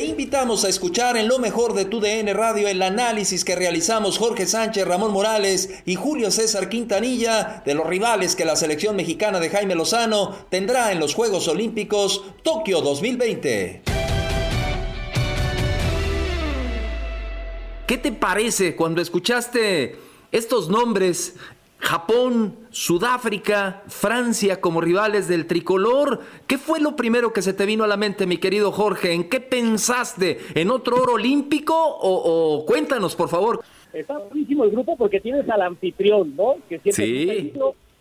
Te 0.00 0.06
invitamos 0.06 0.64
a 0.64 0.70
escuchar 0.70 1.18
en 1.18 1.28
lo 1.28 1.38
mejor 1.38 1.74
de 1.74 1.84
tu 1.84 2.00
DN 2.00 2.32
Radio 2.32 2.68
el 2.68 2.80
análisis 2.80 3.44
que 3.44 3.54
realizamos 3.54 4.16
Jorge 4.16 4.46
Sánchez, 4.46 4.86
Ramón 4.86 5.12
Morales 5.12 5.68
y 5.84 5.94
Julio 5.94 6.30
César 6.30 6.70
Quintanilla 6.70 7.62
de 7.66 7.74
los 7.74 7.86
rivales 7.86 8.34
que 8.34 8.46
la 8.46 8.56
selección 8.56 8.96
mexicana 8.96 9.40
de 9.40 9.50
Jaime 9.50 9.74
Lozano 9.74 10.34
tendrá 10.48 10.90
en 10.90 11.00
los 11.00 11.14
Juegos 11.14 11.48
Olímpicos 11.48 12.24
Tokio 12.42 12.80
2020. 12.80 13.82
¿Qué 17.86 17.98
te 17.98 18.12
parece 18.12 18.76
cuando 18.76 19.02
escuchaste 19.02 19.98
estos 20.32 20.70
nombres 20.70 21.34
Japón, 21.80 22.56
Sudáfrica, 22.70 23.82
Francia 23.88 24.60
como 24.60 24.80
rivales 24.80 25.28
del 25.28 25.46
tricolor. 25.46 26.20
¿Qué 26.46 26.58
fue 26.58 26.78
lo 26.78 26.94
primero 26.94 27.32
que 27.32 27.42
se 27.42 27.54
te 27.54 27.64
vino 27.64 27.84
a 27.84 27.86
la 27.86 27.96
mente, 27.96 28.26
mi 28.26 28.36
querido 28.36 28.70
Jorge? 28.70 29.12
¿En 29.12 29.28
qué 29.28 29.40
pensaste? 29.40 30.38
¿En 30.54 30.70
otro 30.70 31.02
oro 31.02 31.14
olímpico? 31.14 31.74
O, 31.74 32.64
cuéntanos, 32.66 33.16
por 33.16 33.28
favor. 33.28 33.60
Está 33.92 34.18
buenísimo 34.18 34.64
el 34.64 34.70
grupo 34.70 34.96
porque 34.96 35.20
tienes 35.20 35.48
al 35.48 35.62
anfitrión, 35.62 36.36
¿no? 36.36 36.56
Que 36.68 36.78
siempre 36.78 37.06
sí. 37.06 37.52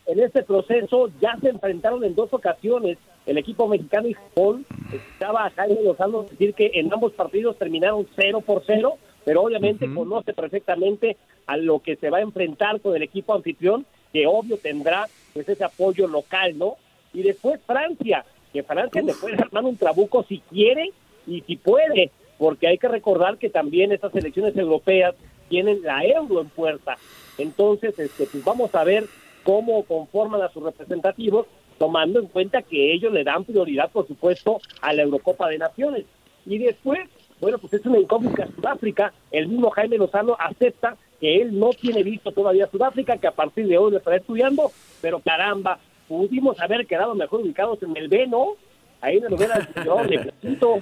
en 0.05 0.19
este 0.19 0.43
proceso 0.43 1.09
ya 1.21 1.37
se 1.41 1.49
enfrentaron 1.49 2.03
en 2.03 2.13
dos 2.15 2.31
ocasiones 2.33 2.97
el 3.25 3.37
equipo 3.37 3.67
mexicano 3.67 4.07
y 4.09 4.13
Japón. 4.13 4.65
Estaba 4.91 5.49
Jaime 5.55 5.81
Lozano 5.81 6.23
decir 6.23 6.53
que 6.53 6.71
en 6.73 6.93
ambos 6.93 7.13
partidos 7.13 7.57
terminaron 7.57 8.05
0 8.15 8.41
por 8.41 8.63
0 8.67 8.97
pero 9.25 9.43
obviamente 9.43 9.91
conoce 9.93 10.33
perfectamente 10.33 11.17
a 11.49 11.57
lo 11.57 11.79
que 11.79 11.95
se 11.95 12.11
va 12.11 12.19
a 12.19 12.21
enfrentar 12.21 12.79
con 12.79 12.95
el 12.95 13.01
equipo 13.01 13.33
anfitrión, 13.33 13.83
que 14.13 14.27
obvio 14.27 14.57
tendrá 14.57 15.07
pues 15.33 15.49
ese 15.49 15.63
apoyo 15.63 16.07
local, 16.07 16.55
¿no? 16.59 16.75
Y 17.11 17.23
después 17.23 17.59
Francia, 17.65 18.23
que 18.53 18.61
Francia 18.61 19.01
le 19.01 19.15
puede 19.15 19.35
armar 19.41 19.63
un 19.63 19.75
trabuco 19.75 20.23
si 20.29 20.41
quiere 20.41 20.91
y 21.25 21.41
si 21.41 21.55
puede, 21.55 22.11
porque 22.37 22.67
hay 22.67 22.77
que 22.77 22.87
recordar 22.87 23.39
que 23.39 23.49
también 23.49 23.91
estas 23.91 24.13
elecciones 24.13 24.55
europeas 24.55 25.15
tienen 25.49 25.81
la 25.81 26.05
euro 26.05 26.39
en 26.39 26.49
puerta. 26.49 26.99
Entonces, 27.39 27.97
este, 27.97 28.27
pues 28.27 28.43
vamos 28.43 28.75
a 28.75 28.83
ver 28.83 29.05
cómo 29.41 29.81
conforman 29.85 30.43
a 30.43 30.49
sus 30.49 30.61
representativos, 30.61 31.47
tomando 31.79 32.19
en 32.19 32.27
cuenta 32.27 32.61
que 32.61 32.93
ellos 32.93 33.11
le 33.11 33.23
dan 33.23 33.43
prioridad, 33.43 33.89
por 33.89 34.05
supuesto, 34.05 34.61
a 34.81 34.93
la 34.93 35.01
Eurocopa 35.01 35.49
de 35.49 35.57
Naciones. 35.57 36.05
Y 36.45 36.59
después, 36.59 37.09
bueno, 37.41 37.57
pues 37.57 37.73
es 37.73 37.85
una 37.87 37.97
incógnita 37.97 38.45
Sudáfrica. 38.55 39.13
El 39.31 39.47
mismo 39.47 39.71
Jaime 39.71 39.97
Lozano 39.97 40.35
acepta 40.39 40.95
que 41.19 41.41
él 41.41 41.57
no 41.57 41.71
tiene 41.71 42.03
visto 42.03 42.31
todavía 42.31 42.69
Sudáfrica, 42.69 43.17
que 43.17 43.27
a 43.27 43.31
partir 43.31 43.67
de 43.67 43.77
hoy 43.77 43.91
lo 43.91 43.97
estará 43.97 44.17
estudiando, 44.17 44.71
pero 45.01 45.19
caramba, 45.19 45.79
pudimos 46.07 46.59
haber 46.59 46.87
quedado 46.87 47.15
mejor 47.15 47.41
ubicados 47.41 47.81
en 47.83 47.95
el 47.95 48.07
B, 48.07 48.27
¿no? 48.27 48.55
Ahí 49.01 49.17
en 49.17 49.25
el 49.25 49.33
hubiera 49.33 49.59
dicho, 50.41 50.81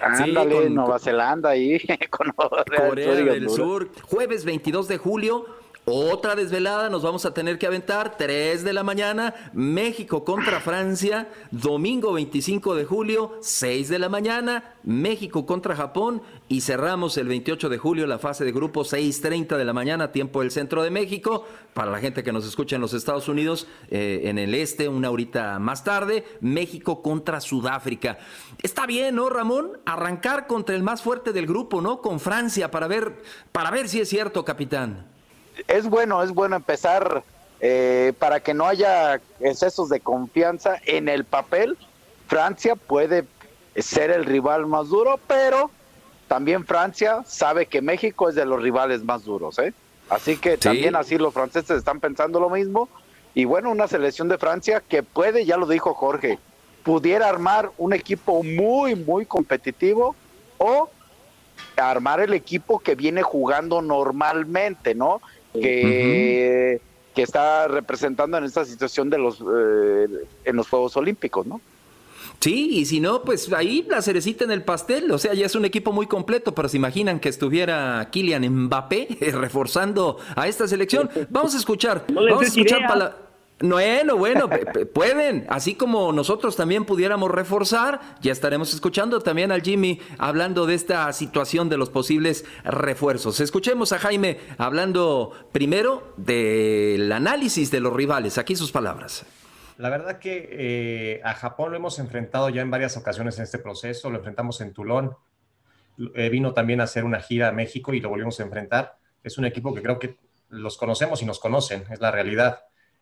Ándale, 0.00 0.70
Nueva 0.70 0.98
Zelanda 0.98 1.50
ahí 1.50 1.78
con 2.10 2.30
Corea 2.32 3.14
del 3.14 3.50
Sur. 3.50 3.88
Jueves 4.02 4.44
22 4.44 4.88
de 4.88 4.98
julio, 4.98 5.46
otra 5.90 6.34
desvelada, 6.34 6.90
nos 6.90 7.02
vamos 7.02 7.24
a 7.24 7.32
tener 7.32 7.58
que 7.58 7.66
aventar, 7.66 8.16
3 8.16 8.64
de 8.64 8.72
la 8.72 8.82
mañana, 8.82 9.34
México 9.52 10.24
contra 10.24 10.60
Francia, 10.60 11.28
domingo 11.50 12.12
25 12.12 12.74
de 12.74 12.84
julio, 12.84 13.38
6 13.40 13.88
de 13.88 13.98
la 13.98 14.08
mañana, 14.08 14.74
México 14.82 15.46
contra 15.46 15.76
Japón 15.76 16.22
y 16.48 16.60
cerramos 16.60 17.16
el 17.16 17.28
28 17.28 17.68
de 17.68 17.78
julio 17.78 18.06
la 18.06 18.18
fase 18.18 18.44
de 18.44 18.52
grupo 18.52 18.84
6.30 18.84 19.56
de 19.56 19.64
la 19.64 19.72
mañana, 19.72 20.12
tiempo 20.12 20.40
del 20.40 20.50
centro 20.50 20.82
de 20.82 20.90
México, 20.90 21.46
para 21.74 21.90
la 21.90 21.98
gente 21.98 22.22
que 22.22 22.32
nos 22.32 22.46
escucha 22.46 22.76
en 22.76 22.82
los 22.82 22.94
Estados 22.94 23.28
Unidos, 23.28 23.66
eh, 23.90 24.22
en 24.24 24.38
el 24.38 24.54
este, 24.54 24.88
una 24.88 25.10
horita 25.10 25.58
más 25.58 25.84
tarde, 25.84 26.24
México 26.40 27.02
contra 27.02 27.40
Sudáfrica. 27.40 28.18
Está 28.62 28.86
bien, 28.86 29.16
¿no, 29.16 29.28
Ramón? 29.28 29.78
Arrancar 29.86 30.46
contra 30.46 30.74
el 30.74 30.82
más 30.82 31.02
fuerte 31.02 31.32
del 31.32 31.46
grupo, 31.46 31.80
¿no? 31.80 32.00
Con 32.00 32.20
Francia, 32.20 32.70
para 32.70 32.88
ver, 32.88 33.22
para 33.52 33.70
ver 33.70 33.88
si 33.88 34.00
es 34.00 34.08
cierto, 34.08 34.44
capitán 34.44 35.17
es 35.66 35.88
bueno, 35.88 36.22
es 36.22 36.32
bueno 36.32 36.56
empezar 36.56 37.22
eh, 37.60 38.12
para 38.18 38.40
que 38.40 38.54
no 38.54 38.66
haya 38.66 39.20
excesos 39.40 39.88
de 39.88 40.00
confianza 40.00 40.76
en 40.86 41.08
el 41.08 41.24
papel. 41.24 41.76
Francia 42.26 42.76
puede 42.76 43.24
ser 43.76 44.10
el 44.10 44.24
rival 44.24 44.66
más 44.66 44.88
duro, 44.88 45.18
pero 45.26 45.70
también 46.28 46.64
Francia 46.64 47.22
sabe 47.26 47.66
que 47.66 47.80
México 47.80 48.28
es 48.28 48.34
de 48.34 48.44
los 48.44 48.62
rivales 48.62 49.02
más 49.02 49.24
duros, 49.24 49.58
¿eh? 49.58 49.72
Así 50.10 50.36
que 50.36 50.56
también 50.56 50.96
así 50.96 51.18
los 51.18 51.34
franceses 51.34 51.78
están 51.78 52.00
pensando 52.00 52.40
lo 52.40 52.48
mismo. 52.48 52.88
Y 53.34 53.44
bueno, 53.44 53.70
una 53.70 53.88
selección 53.88 54.28
de 54.28 54.38
Francia 54.38 54.82
que 54.86 55.02
puede, 55.02 55.44
ya 55.44 55.56
lo 55.56 55.66
dijo 55.66 55.94
Jorge, 55.94 56.38
pudiera 56.82 57.28
armar 57.28 57.70
un 57.76 57.92
equipo 57.92 58.42
muy, 58.42 58.94
muy 58.94 59.26
competitivo 59.26 60.16
o 60.56 60.88
armar 61.76 62.20
el 62.20 62.32
equipo 62.32 62.78
que 62.78 62.94
viene 62.94 63.22
jugando 63.22 63.82
normalmente, 63.82 64.94
¿no? 64.94 65.20
Que, 65.60 66.80
que 67.14 67.22
está 67.22 67.68
representando 67.68 68.38
en 68.38 68.44
esta 68.44 68.64
situación 68.64 69.10
de 69.10 69.18
los 69.18 69.40
eh, 69.40 70.06
en 70.44 70.56
los 70.56 70.68
Juegos 70.68 70.96
Olímpicos, 70.96 71.46
¿no? 71.46 71.60
Sí, 72.40 72.70
y 72.70 72.86
si 72.86 73.00
no, 73.00 73.22
pues 73.22 73.52
ahí 73.52 73.84
la 73.88 74.00
cerecita 74.00 74.44
en 74.44 74.52
el 74.52 74.62
pastel. 74.62 75.10
O 75.10 75.18
sea, 75.18 75.34
ya 75.34 75.46
es 75.46 75.54
un 75.56 75.64
equipo 75.64 75.92
muy 75.92 76.06
completo, 76.06 76.54
pero 76.54 76.68
se 76.68 76.76
imaginan 76.76 77.18
que 77.18 77.28
estuviera 77.28 78.08
Kylian 78.12 78.48
Mbappé 78.48 79.18
reforzando 79.32 80.18
a 80.36 80.46
esta 80.46 80.68
selección. 80.68 81.10
Vamos 81.30 81.54
a 81.54 81.58
escuchar, 81.58 82.04
vamos 82.08 82.42
a 82.42 82.46
escuchar 82.46 82.86
para 82.86 83.27
bueno, 83.60 84.16
bueno, 84.16 84.48
pueden, 84.94 85.46
así 85.48 85.74
como 85.74 86.12
nosotros 86.12 86.56
también 86.56 86.84
pudiéramos 86.84 87.30
reforzar, 87.30 88.00
ya 88.20 88.32
estaremos 88.32 88.72
escuchando 88.72 89.20
también 89.20 89.50
al 89.50 89.62
Jimmy 89.62 90.00
hablando 90.18 90.66
de 90.66 90.74
esta 90.74 91.12
situación 91.12 91.68
de 91.68 91.76
los 91.76 91.90
posibles 91.90 92.44
refuerzos. 92.64 93.40
Escuchemos 93.40 93.92
a 93.92 93.98
Jaime 93.98 94.38
hablando 94.58 95.32
primero 95.52 96.14
del 96.16 97.10
análisis 97.10 97.70
de 97.70 97.80
los 97.80 97.92
rivales, 97.92 98.38
aquí 98.38 98.54
sus 98.54 98.70
palabras. 98.70 99.26
La 99.76 99.90
verdad 99.90 100.18
que 100.18 100.48
eh, 100.50 101.20
a 101.24 101.34
Japón 101.34 101.70
lo 101.70 101.76
hemos 101.76 101.98
enfrentado 101.98 102.48
ya 102.48 102.62
en 102.62 102.70
varias 102.70 102.96
ocasiones 102.96 103.38
en 103.38 103.44
este 103.44 103.58
proceso, 103.58 104.10
lo 104.10 104.18
enfrentamos 104.18 104.60
en 104.60 104.72
Tulón, 104.72 105.16
eh, 106.14 106.28
vino 106.28 106.52
también 106.52 106.80
a 106.80 106.84
hacer 106.84 107.04
una 107.04 107.20
gira 107.20 107.48
a 107.48 107.52
México 107.52 107.92
y 107.92 108.00
lo 108.00 108.08
volvimos 108.08 108.38
a 108.40 108.44
enfrentar. 108.44 108.98
Es 109.22 109.38
un 109.38 109.44
equipo 109.44 109.74
que 109.74 109.82
creo 109.82 109.98
que 109.98 110.16
los 110.48 110.76
conocemos 110.76 111.22
y 111.22 111.26
nos 111.26 111.38
conocen, 111.38 111.84
es 111.90 112.00
la 112.00 112.10
realidad 112.10 112.60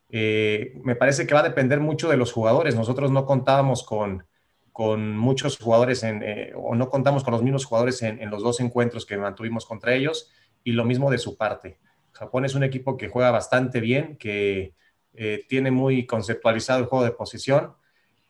eh, 0.09 0.79
me 0.85 0.97
parece 0.97 1.27
que 1.27 1.35
va 1.35 1.41
a 1.41 1.49
depender 1.49 1.81
mucho 1.81 2.09
de 2.09 2.17
los 2.17 2.33
jugadores. 2.33 2.75
Nosotros 2.75 3.11
no 3.11 3.27
contábamos 3.27 3.83
con, 3.83 4.25
con 4.73 5.17
muchos 5.17 5.59
jugadores 5.59 6.03
en, 6.03 6.23
eh, 6.23 6.53
o 6.55 6.75
no 6.75 6.89
contamos 6.89 7.25
con 7.25 7.33
los 7.33 7.43
mismos 7.43 7.65
jugadores 7.65 8.03
en, 8.03 8.31
los 8.31 8.43
dos 8.43 8.61
encuentros 8.61 9.07
que 9.07 9.17
mantuvimos 9.17 9.67
contra 9.67 9.95
ellos 9.95 10.31
y 10.65 10.73
lo 10.73 10.85
mismo 10.85 11.11
de 11.11 11.19
su 11.19 11.37
parte. 11.37 11.79
Japón 12.13 12.45
es 12.45 12.55
un 12.55 12.63
equipo 12.63 12.97
que 12.97 13.09
juega 13.09 13.31
bastante 13.31 13.81
bien, 13.81 14.17
que 14.17 14.75
eh, 15.15 15.45
tiene 15.49 15.71
muy 15.71 16.07
conceptualizado 16.07 16.81
el 16.81 16.87
juego 16.87 17.05
de 17.05 17.11
posición 17.11 17.75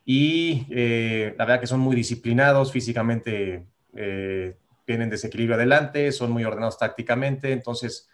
y 0.04 0.66
la 0.68 1.44
verdad 1.44 1.60
que 1.60 1.66
son 1.66 1.80
muy 1.80 1.96
disciplinados 1.96 2.70
físicamente, 2.70 3.66
tienen 3.92 5.10
desequilibrio 5.10 5.56
adelante, 5.56 6.12
son 6.12 6.30
muy 6.30 6.44
ordenados 6.44 6.78
tácticamente, 6.78 7.50
entonces 7.50 8.08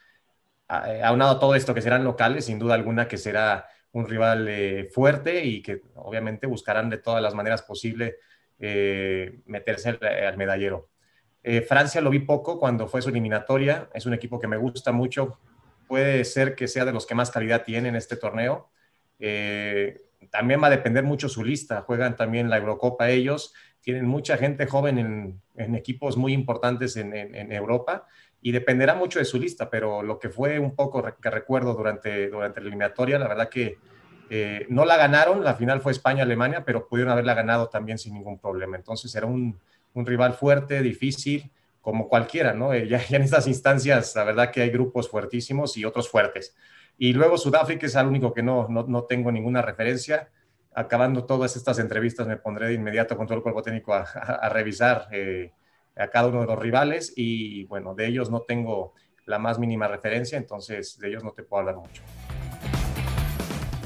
aunado 0.68 1.32
a 1.32 1.40
todo 1.40 1.54
esto 1.54 1.74
que 1.74 1.82
serán 1.82 2.04
locales, 2.04 2.46
sin 2.46 2.58
duda 2.58 2.74
alguna 2.74 3.08
que 3.08 3.18
será 3.18 3.66
un 3.92 4.08
rival 4.08 4.46
eh, 4.48 4.88
fuerte 4.92 5.44
y 5.44 5.62
que 5.62 5.82
obviamente 5.94 6.46
buscarán 6.46 6.88
de 6.88 6.98
todas 6.98 7.22
las 7.22 7.34
maneras 7.34 7.62
posibles 7.62 8.14
eh, 8.58 9.40
meterse 9.46 9.90
al, 9.90 10.36
medallero. 10.36 10.88
Francia 11.66 12.00
lo 12.00 12.10
vi 12.10 12.20
poco 12.20 12.60
cuando 12.60 12.86
fue 12.86 13.02
su 13.02 13.08
eliminatoria, 13.08 13.88
es 13.94 14.06
un 14.06 14.14
equipo 14.14 14.38
que 14.38 14.46
me 14.46 14.56
gusta 14.56 14.92
mucho, 14.92 15.40
puede 15.88 16.24
ser 16.24 16.54
que 16.54 16.68
sea 16.68 16.84
de 16.84 16.92
los 16.92 17.04
que 17.04 17.16
más 17.16 17.32
calidad 17.32 17.64
tiene 17.64 17.88
en 17.88 17.96
este 17.96 18.14
torneo. 18.14 18.70
también 20.30 20.62
va 20.62 20.68
a 20.68 20.70
depender 20.70 21.02
mucho 21.02 21.28
su 21.28 21.44
lista, 21.44 21.80
juegan 21.80 22.14
también 22.14 22.48
la 22.48 22.58
Eurocopa 22.58 23.10
ellos, 23.10 23.54
tienen 23.80 24.06
mucha 24.06 24.36
gente 24.36 24.66
joven 24.66 25.40
en, 25.56 25.74
equipos 25.74 26.16
muy 26.16 26.32
importantes 26.32 26.96
en 26.96 27.52
Europa 27.52 28.06
y 28.42 28.50
dependerá 28.50 28.94
mucho 28.94 29.20
de 29.20 29.24
su 29.24 29.38
lista, 29.38 29.70
pero 29.70 30.02
lo 30.02 30.18
que 30.18 30.28
fue 30.28 30.58
un 30.58 30.74
poco 30.74 31.02
que 31.20 31.30
recuerdo 31.30 31.74
durante, 31.74 32.28
durante 32.28 32.60
la 32.60 32.66
eliminatoria, 32.66 33.18
la 33.18 33.28
verdad 33.28 33.48
que 33.48 33.78
eh, 34.28 34.66
no 34.68 34.84
la 34.84 34.96
ganaron, 34.96 35.44
la 35.44 35.54
final 35.54 35.80
fue 35.80 35.92
España-Alemania, 35.92 36.64
pero 36.64 36.88
pudieron 36.88 37.12
haberla 37.12 37.34
ganado 37.34 37.68
también 37.68 37.98
sin 37.98 38.14
ningún 38.14 38.38
problema. 38.38 38.76
Entonces 38.76 39.14
era 39.14 39.26
un, 39.26 39.60
rival 39.94 40.34
fuerte, 40.34 40.82
difícil, 40.82 41.50
como 41.80 42.08
cualquiera, 42.08 42.52
¿no? 42.52 42.72
Eh, 42.72 42.88
ya, 42.88 43.00
en 43.10 43.22
estas 43.22 43.46
instancias, 43.46 44.16
la 44.16 44.24
verdad 44.24 44.50
que 44.50 44.62
hay 44.62 44.70
grupos 44.70 45.08
fuertísimos 45.08 45.76
y 45.76 45.84
otros 45.84 46.08
fuertes. 46.08 46.56
Y 46.98 47.12
luego 47.12 47.38
Sudáfrica 47.38 47.86
es 47.86 47.94
al 47.94 48.08
único 48.08 48.32
que 48.32 48.42
no, 48.42 48.66
no, 48.68 48.84
no 48.84 49.04
tengo 49.04 49.30
ninguna 49.30 49.62
referencia. 49.62 50.30
Acabando 50.74 51.26
todas 51.26 51.54
estas 51.54 51.78
entrevistas, 51.78 52.26
me 52.26 52.38
pondré 52.38 52.68
de 52.68 52.74
inmediato 52.74 53.16
con 53.16 53.26
todo 53.26 53.36
el 53.36 53.42
cuerpo 53.42 53.62
técnico 53.62 53.94
a, 53.94 54.00
a, 54.00 54.48
revisar. 54.48 55.08
Eh, 55.12 55.52
a 55.96 56.08
cada 56.08 56.28
uno 56.28 56.40
de 56.40 56.46
los 56.46 56.58
rivales 56.58 57.12
y 57.16 57.64
bueno, 57.64 57.94
de 57.94 58.06
ellos 58.06 58.30
no 58.30 58.40
tengo 58.40 58.94
la 59.26 59.38
más 59.38 59.58
mínima 59.58 59.88
referencia, 59.88 60.38
entonces 60.38 60.98
de 60.98 61.08
ellos 61.08 61.24
no 61.24 61.32
te 61.32 61.42
puedo 61.42 61.60
hablar 61.60 61.76
mucho. 61.76 62.02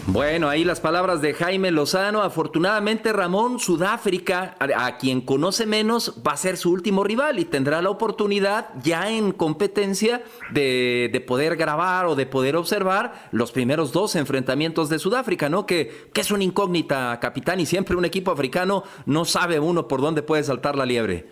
Bueno, 0.09 0.49
ahí 0.49 0.63
las 0.63 0.79
palabras 0.79 1.21
de 1.21 1.35
Jaime 1.35 1.73
Lozano. 1.73 2.23
Afortunadamente, 2.23 3.13
Ramón, 3.13 3.59
Sudáfrica, 3.59 4.55
a, 4.61 4.99
quien 4.99 5.21
conoce 5.21 5.67
menos, 5.67 6.23
va 6.25 6.31
a 6.31 6.37
ser 6.37 6.57
su 6.57 6.71
último 6.71 7.03
rival 7.03 7.41
y 7.41 7.45
tendrá 7.45 7.83
la 7.83 7.91
oportunidad 7.91 8.69
ya 8.85 9.11
en 9.11 9.33
competencia 9.33 10.23
de, 10.53 11.11
de 11.13 11.21
poder 11.21 11.57
grabar 11.57 12.07
o 12.07 12.15
de 12.15 12.25
poder 12.25 12.55
observar 12.55 13.29
los 13.33 13.51
primeros 13.51 13.91
dos 13.91 14.15
enfrentamientos 14.15 14.89
de 14.91 15.01
Sudáfrica, 15.01 15.49
¿no? 15.49 15.67
Que, 15.67 16.09
que 16.13 16.21
es 16.21 16.31
una 16.31 16.45
incógnita, 16.45 17.19
capitán, 17.19 17.59
y 17.59 17.67
siempre 17.67 17.97
un 17.97 18.05
equipo 18.05 18.31
africano 18.31 18.85
no 19.07 19.25
sabe 19.25 19.59
uno 19.59 19.89
por 19.89 20.01
dónde 20.01 20.23
puede 20.23 20.45
saltar 20.45 20.77
la 20.77 20.87
liebre. 20.87 21.27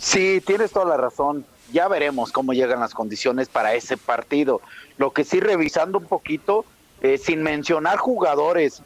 Sí, 0.00 0.42
tienes 0.44 0.72
toda 0.72 0.86
la 0.86 0.96
razón. 0.96 1.44
Ya 1.72 1.86
veremos 1.86 2.32
cómo 2.32 2.52
llegan 2.52 2.80
las 2.80 2.94
condiciones 2.94 3.48
para 3.48 3.74
ese 3.74 3.96
partido. 3.96 4.60
Lo 4.96 5.12
que 5.12 5.24
sí, 5.24 5.40
revisando 5.40 5.98
un 5.98 6.06
poquito 6.06 6.64
eh, 7.02 7.18
sin 7.18 7.42
mencionar 7.42 7.98
jugadores, 7.98 8.82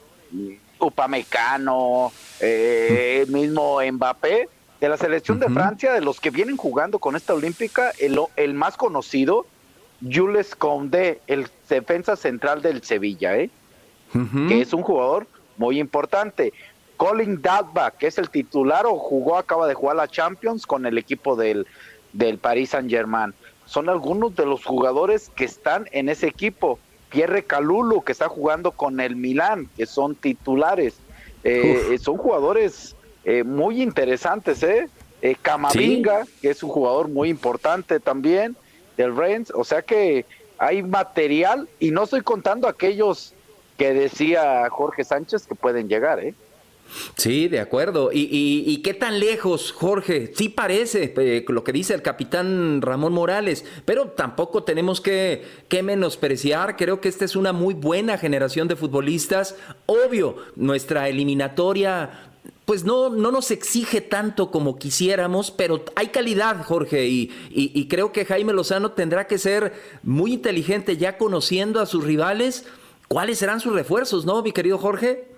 Upamecano, 0.78 2.12
eh, 2.40 3.25
mismo 3.28 3.78
Mbappé, 3.81 4.49
de 4.81 4.88
la 4.88 4.96
selección 4.96 5.38
de 5.38 5.49
Francia, 5.49 5.93
de 5.93 6.00
los 6.00 6.20
que 6.20 6.31
vienen 6.31 6.56
jugando 6.56 6.99
con 6.99 7.16
esta 7.16 7.32
olímpica, 7.32 7.93
el, 7.99 8.20
el 8.37 8.55
más 8.55 8.76
conocido, 8.76 9.46
Jules 10.02 10.55
Condé, 10.55 11.20
el 11.26 11.49
defensa 11.69 12.16
central 12.16 12.61
del 12.61 12.82
Sevilla, 12.82 13.37
¿eh? 13.37 13.50
que 14.49 14.61
es 14.61 14.72
un 14.72 14.82
jugador 14.82 15.26
muy 15.56 15.81
importante. 15.81 16.52
Colin 16.96 17.43
Dalba, 17.43 17.91
que 17.91 18.06
es 18.06 18.19
el 18.19 18.31
titular 18.31 18.87
o 18.87 18.99
jugó, 18.99 19.37
acaba 19.37 19.67
de 19.67 19.75
jugar 19.75 19.96
la 19.96 20.08
Champions 20.08 20.67
con 20.67 20.87
el 20.87 20.99
equipo 20.99 21.37
del, 21.37 21.67
del 22.12 22.38
Paris 22.38 22.70
Saint 22.70 22.91
Germain. 22.91 23.35
Son 23.67 23.88
algunos 23.88 24.37
de 24.37 24.46
los 24.46 24.64
jugadores 24.64 25.31
que 25.35 25.44
están 25.44 25.88
en 25.93 26.08
ese 26.08 26.26
equipo. 26.26 26.79
Pierre 27.11 27.44
Calulu, 27.44 28.02
que 28.02 28.12
está 28.12 28.29
jugando 28.29 28.73
con 28.73 29.00
el 29.00 29.17
Milán, 29.17 29.69
que 29.76 29.87
son 29.87 30.14
titulares. 30.14 30.94
Eh, 31.44 31.99
son 32.00 32.17
jugadores 32.17 32.97
eh, 33.25 33.44
muy 33.44 33.82
interesantes, 33.82 34.62
¿eh? 34.62 34.88
eh 35.23 35.37
Camavinga, 35.40 36.25
que 36.40 36.50
es 36.50 36.62
un 36.62 36.70
jugador 36.70 37.08
muy 37.08 37.29
importante 37.29 38.00
también 38.00 38.56
del 38.97 39.17
Rennes. 39.17 39.52
O 39.55 39.64
sea 39.64 39.82
que 39.82 40.26
hay 40.58 40.82
material 40.82 41.69
y 41.79 41.90
no 41.90 42.05
estoy 42.05 42.23
contando 42.23 42.69
aquellos 42.69 43.35
que 43.76 43.93
decía 43.93 44.69
Jorge 44.70 45.05
Sánchez 45.05 45.47
que 45.47 45.55
pueden 45.55 45.88
llegar, 45.88 46.20
¿eh? 46.20 46.35
Sí, 47.17 47.49
de 47.49 47.61
acuerdo. 47.61 48.11
¿Y, 48.13 48.81
qué 48.83 48.95
tan 48.95 49.21
lejos, 49.21 49.73
Jorge? 49.73 50.33
Sí 50.35 50.49
parece 50.49 51.15
eh, 51.17 51.45
lo 51.49 51.65
que 51.65 51.73
dice 51.73 51.95
el 51.95 52.03
capitán 52.03 52.83
Ramón 52.83 53.13
Morales, 53.13 53.65
pero 53.85 54.09
tampoco 54.09 54.63
tenemos 54.63 55.01
que, 55.01 55.45
menospreciar. 55.83 56.77
Creo 56.77 57.01
que 57.01 57.09
esta 57.09 57.25
es 57.25 57.35
una 57.35 57.53
muy 57.53 57.75
buena 57.75 58.17
generación 58.17 58.69
de 58.69 58.77
futbolistas. 58.77 59.57
Obvio, 59.87 60.37
nuestra 60.57 61.09
eliminatoria 61.09 62.31
pues 62.65 62.85
no, 62.85 63.11
no 63.11 63.31
nos 63.31 63.51
exige 63.51 64.01
tanto 64.01 64.51
como 64.51 64.79
quisiéramos, 64.79 65.51
pero 65.51 65.85
hay 65.97 66.09
calidad, 66.09 66.65
Jorge, 66.65 67.07
y, 67.07 67.87
creo 67.89 68.11
que 68.11 68.25
Jaime 68.25 68.55
Lozano 68.55 68.93
tendrá 68.93 69.27
que 69.27 69.37
ser 69.37 69.75
muy 70.03 70.33
inteligente 70.33 70.97
ya 70.97 71.19
conociendo 71.19 71.81
a 71.81 71.87
sus 71.87 72.05
rivales. 72.05 72.65
¿Cuáles 73.09 73.39
serán 73.39 73.61
sus 73.61 73.75
refuerzos, 73.75 74.25
no, 74.25 74.43
mi 74.43 74.53
querido 74.53 74.79
Jorge? 74.79 75.34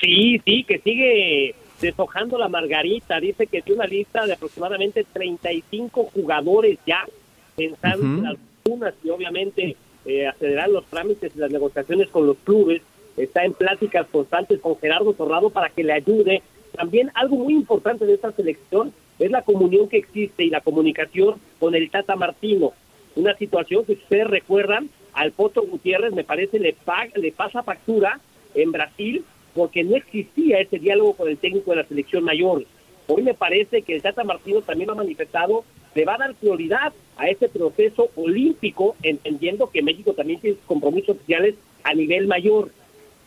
Sí, 0.00 0.40
sí, 0.44 0.64
que 0.64 0.78
sigue 0.78 1.54
deshojando 1.80 2.38
la 2.38 2.48
margarita. 2.48 3.20
Dice 3.20 3.46
que 3.46 3.62
tiene 3.62 3.80
una 3.80 3.88
lista 3.88 4.26
de 4.26 4.34
aproximadamente 4.34 5.04
35 5.04 6.10
jugadores 6.14 6.78
ya 6.86 7.04
pensando 7.56 8.04
en 8.04 8.26
algunas 8.26 8.94
y 9.02 9.10
obviamente 9.10 9.76
eh, 10.04 10.26
acelerar 10.26 10.68
los 10.68 10.84
trámites 10.86 11.32
y 11.34 11.38
las 11.38 11.50
negociaciones 11.50 12.08
con 12.08 12.26
los 12.26 12.36
clubes. 12.38 12.82
Está 13.16 13.44
en 13.44 13.52
pláticas 13.52 14.06
constantes 14.08 14.60
con 14.60 14.78
Gerardo 14.78 15.12
Torrado 15.12 15.50
para 15.50 15.70
que 15.70 15.82
le 15.82 15.92
ayude. 15.92 16.42
También 16.76 17.10
algo 17.14 17.36
muy 17.36 17.54
importante 17.54 18.06
de 18.06 18.14
esta 18.14 18.30
selección 18.32 18.92
es 19.18 19.30
la 19.30 19.42
comunión 19.42 19.88
que 19.88 19.98
existe 19.98 20.44
y 20.44 20.50
la 20.50 20.60
comunicación 20.60 21.36
con 21.58 21.74
el 21.74 21.90
Tata 21.90 22.14
Martino. 22.14 22.72
Una 23.16 23.34
situación 23.36 23.84
que 23.84 23.94
ustedes 23.94 24.28
recuerdan, 24.28 24.90
al 25.12 25.32
Poto 25.32 25.62
Gutiérrez 25.62 26.12
me 26.12 26.22
parece 26.22 26.60
le, 26.60 26.76
le 27.16 27.32
pasa 27.32 27.64
factura 27.64 28.20
en 28.54 28.70
Brasil 28.70 29.24
porque 29.58 29.82
no 29.82 29.96
existía 29.96 30.60
ese 30.60 30.78
diálogo 30.78 31.14
con 31.14 31.28
el 31.28 31.36
técnico 31.36 31.72
de 31.72 31.78
la 31.78 31.84
selección 31.84 32.22
mayor. 32.22 32.64
Hoy 33.08 33.22
me 33.22 33.34
parece 33.34 33.82
que 33.82 33.96
el 33.96 34.02
Tata 34.02 34.22
Martino 34.22 34.62
también 34.62 34.88
ha 34.88 34.94
manifestado, 34.94 35.64
le 35.96 36.04
va 36.04 36.14
a 36.14 36.18
dar 36.18 36.34
prioridad 36.36 36.92
a 37.16 37.28
ese 37.28 37.48
proceso 37.48 38.08
olímpico, 38.14 38.94
entendiendo 39.02 39.68
que 39.68 39.82
México 39.82 40.12
también 40.12 40.38
tiene 40.38 40.58
compromisos 40.64 41.16
oficiales 41.16 41.56
a 41.82 41.92
nivel 41.92 42.28
mayor. 42.28 42.70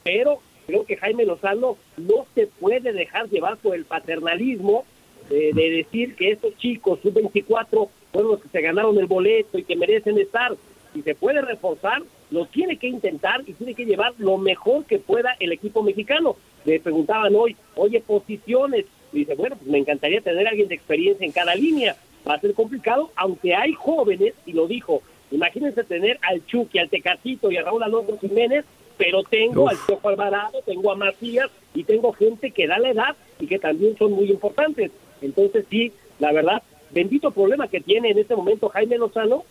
Pero 0.03 0.39
creo 0.67 0.85
que 0.85 0.95
Jaime 0.95 1.25
Lozano 1.25 1.75
no 1.97 2.25
se 2.33 2.47
puede 2.47 2.93
dejar 2.93 3.27
llevar 3.29 3.57
por 3.57 3.75
el 3.75 3.83
paternalismo 3.83 4.85
de, 5.29 5.51
de 5.51 5.69
decir 5.69 6.15
que 6.15 6.31
estos 6.31 6.57
chicos, 6.59 7.01
sub-24, 7.03 7.89
fueron 8.13 8.31
los 8.31 8.41
que 8.41 8.47
se 8.47 8.61
ganaron 8.61 8.97
el 8.97 9.07
boleto 9.07 9.57
y 9.57 9.65
que 9.65 9.75
merecen 9.75 10.17
estar. 10.17 10.55
Si 10.93 11.01
se 11.01 11.13
puede 11.13 11.41
reforzar, 11.41 12.03
lo 12.31 12.45
tiene 12.45 12.77
que 12.77 12.87
intentar 12.87 13.43
y 13.45 13.53
tiene 13.53 13.75
que 13.75 13.85
llevar 13.85 14.13
lo 14.17 14.37
mejor 14.37 14.85
que 14.85 14.99
pueda 14.99 15.35
el 15.39 15.51
equipo 15.51 15.83
mexicano. 15.83 16.37
Le 16.65 16.79
preguntaban 16.79 17.35
hoy, 17.35 17.55
oye, 17.75 17.99
posiciones. 17.99 18.85
dice, 19.11 19.35
bueno, 19.35 19.57
pues 19.57 19.69
me 19.69 19.77
encantaría 19.77 20.21
tener 20.21 20.47
a 20.47 20.49
alguien 20.49 20.69
de 20.69 20.75
experiencia 20.75 21.25
en 21.25 21.33
cada 21.33 21.53
línea. 21.53 21.95
Va 22.27 22.35
a 22.35 22.39
ser 22.39 22.53
complicado, 22.53 23.11
aunque 23.15 23.53
hay 23.53 23.73
jóvenes, 23.73 24.33
y 24.45 24.53
lo 24.53 24.67
dijo, 24.67 25.01
imagínense 25.31 25.83
tener 25.83 26.19
al 26.21 26.45
Chucky, 26.45 26.79
al 26.79 26.89
Tecatito 26.89 27.51
y 27.51 27.57
a 27.57 27.63
Raúl 27.63 27.83
Alonso 27.83 28.17
Jiménez, 28.19 28.63
pero 28.97 29.23
tengo 29.23 29.67
al 29.67 29.77
Choco 29.85 30.09
Alvarado, 30.09 30.61
tengo 30.65 30.91
a 30.91 30.95
Macías 30.95 31.49
y 31.73 31.83
tengo 31.83 32.13
gente 32.13 32.51
que 32.51 32.67
da 32.67 32.77
la 32.77 32.91
edad 32.91 33.15
y 33.39 33.47
que 33.47 33.59
también 33.59 33.97
son 33.97 34.13
muy 34.13 34.29
importantes. 34.29 34.91
Entonces 35.21 35.65
sí, 35.69 35.91
la 36.19 36.31
verdad, 36.31 36.61
bendito 36.91 37.31
problema 37.31 37.67
que 37.67 37.81
tiene 37.81 38.11
en 38.11 38.19
este 38.19 38.35
momento 38.35 38.69
Jaime 38.69 38.97
Lozano 38.97 39.43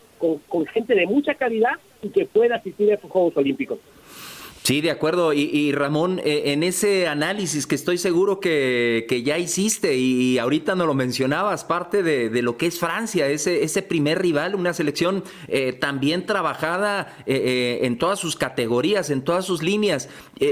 con, 0.47 0.65
gente 0.67 0.95
de 0.95 1.05
mucha 1.05 1.35
calidad 1.35 1.73
y 2.01 2.09
que 2.09 2.25
pueda 2.25 2.55
asistir 2.55 2.91
a 2.91 2.95
estos 2.95 3.09
Juegos 3.09 3.35
Olímpicos. 3.37 3.79
Sí, 4.63 4.79
de 4.79 4.91
acuerdo. 4.91 5.33
Y, 5.33 5.71
Ramón, 5.71 6.21
eh, 6.23 6.53
en 6.53 6.61
ese 6.61 7.07
análisis 7.07 7.65
que 7.65 7.73
estoy 7.73 7.97
seguro 7.97 8.39
que, 8.39 9.23
ya 9.25 9.39
hiciste 9.39 9.97
y, 9.97 10.37
ahorita 10.37 10.75
nos 10.75 10.85
lo 10.85 10.93
mencionabas, 10.93 11.65
parte 11.65 12.03
de, 12.03 12.41
lo 12.43 12.57
que 12.57 12.67
es 12.67 12.79
Francia, 12.79 13.27
ese, 13.27 13.81
primer 13.81 14.21
rival, 14.21 14.53
una 14.53 14.73
selección 14.73 15.23
eh, 15.47 15.73
también 15.73 16.27
trabajada 16.27 17.17
eh, 17.25 17.79
en 17.81 17.97
todas 17.97 18.19
sus 18.19 18.35
categorías, 18.35 19.09
en 19.09 19.23
todas 19.23 19.45
sus 19.45 19.63
líneas. 19.63 20.09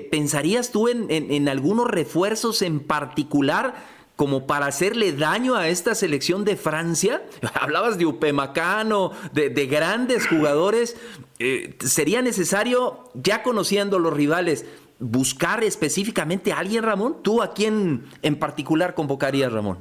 ¿Pensarías 0.09 0.71
tú 0.71 0.87
en 0.87 1.47
algunos 1.47 1.87
refuerzos 1.87 2.63
en 2.63 2.79
particular? 2.79 3.75
Como 4.19 4.45
para 4.45 4.65
hacerle 4.65 5.13
daño 5.13 5.55
a 5.55 5.69
esta 5.69 5.95
selección 5.95 6.43
de 6.43 6.57
Francia? 6.57 7.21
Hablabas 7.53 7.97
de 7.97 8.05
Upemacano, 8.05 9.13
de, 9.31 9.49
de 9.49 9.65
grandes 9.65 10.27
jugadores. 10.27 10.97
Eh, 11.39 11.77
¿Sería 11.79 12.21
necesario, 12.21 13.09
ya 13.13 13.43
conociendo 13.43 13.97
los 13.97 14.11
rivales, 14.11 14.65
buscar 14.99 15.63
específicamente 15.63 16.51
a 16.51 16.59
alguien, 16.59 16.83
Ramón? 16.83 17.19
¿Tú 17.21 17.41
a 17.41 17.53
quién 17.53 18.09
en 18.21 18.37
particular 18.37 18.93
convocarías, 18.93 19.53
Ramón? 19.53 19.77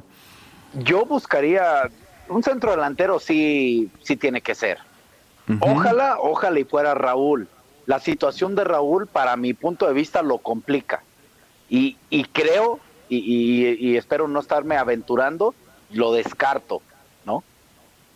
Yo 0.73 1.05
buscaría 1.05 1.91
un 2.29 2.45
centro 2.45 2.71
delantero, 2.71 3.19
sí, 3.19 3.91
sí 4.05 4.17
tiene 4.17 4.41
que 4.41 4.55
ser. 4.55 4.79
Ojalá, 5.59 6.17
ojalá 6.21 6.61
y 6.61 6.65
fuera 6.65 6.95
Raúl. 6.95 7.49
La 7.87 7.99
situación 7.99 8.55
de 8.55 8.63
Raúl, 8.63 9.09
para 9.09 9.35
mi 9.37 9.53
punto 9.53 9.89
de 9.89 9.95
vista, 9.95 10.23
lo 10.23 10.39
complica. 10.39 11.03
Y, 11.69 11.97
y 12.09 12.23
creo 12.23 12.79
y, 13.09 13.97
espero 13.97 14.29
no 14.29 14.41
estarme 14.41 14.77
aventurando, 14.77 15.55
lo 15.91 16.13
descarto, 16.13 16.83
¿no? 17.25 17.43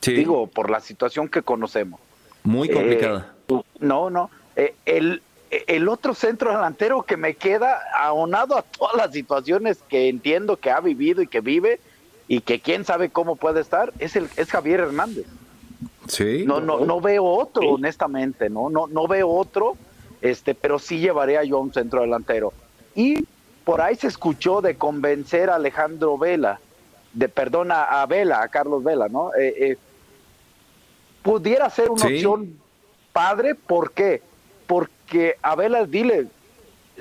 Digo, 0.04 0.46
por 0.46 0.70
la 0.70 0.80
situación 0.80 1.28
que 1.28 1.42
conocemos. 1.42 2.00
Muy 2.42 2.68
eh, 2.68 2.72
complicada. 2.72 3.34
no, 3.78 4.11
no. 4.11 4.30
Eh, 4.56 4.75
el, 4.84 5.22
el 5.50 5.88
otro 5.88 6.14
centro 6.14 6.50
delantero 6.50 7.02
que 7.02 7.16
me 7.16 7.34
queda, 7.34 7.80
aunado 7.99 8.56
a 8.56 8.62
todas 8.62 8.96
las 8.96 9.12
situaciones 9.12 9.82
que 9.88 10.08
entiendo 10.08 10.56
que 10.56 10.70
ha 10.70 10.80
vivido 10.80 11.22
y 11.22 11.26
que 11.26 11.40
vive, 11.40 11.80
y 12.28 12.40
que 12.40 12.61
quién 12.61 12.84
sabe 12.84 13.11
cómo 13.11 13.37
puede 13.37 13.61
estar, 13.61 13.92
es, 13.99 14.16
el, 14.16 14.28
es 14.37 14.50
Javier 14.50 14.80
Hernández. 14.80 15.26
Sí. 16.08 16.44
No, 16.46 16.61
no, 16.61 16.80
no 16.80 17.00
veo 17.00 17.25
otro, 17.25 17.68
honestamente, 17.70 18.49
¿no? 18.49 18.70
No, 18.70 18.87
no 18.87 19.06
veo 19.06 19.28
otro, 19.28 19.76
este, 20.20 20.54
pero 20.54 20.78
sí 20.78 20.99
llevaría 20.99 21.44
yo 21.44 21.58
a 21.58 21.61
un 21.61 21.72
centro 21.72 22.00
delantero. 22.00 22.52
Y 22.94 23.26
por 23.64 23.81
ahí 23.81 23.97
se 23.97 24.07
escuchó 24.07 24.61
de 24.61 24.76
convencer 24.76 25.50
a 25.50 25.57
Alejandro 25.57 26.19
Vela, 26.19 26.61
de 27.12 27.28
perdón 27.28 27.71
a, 27.73 28.04
Vela, 28.07 28.42
a 28.42 28.49
Carlos 28.49 28.83
Vela, 28.83 29.09
¿no? 29.09 29.35
Eh, 29.35 29.54
eh, 29.59 29.78
pudiera 31.23 31.69
ser 31.71 31.90
una 31.90 32.04
opción 32.04 32.59
padre, 33.12 33.54
¿por 33.54 33.92
qué? 33.92 34.23
Porque 34.66 35.37
a 35.42 35.54
Vela 35.54 35.85
dile, 35.85 36.26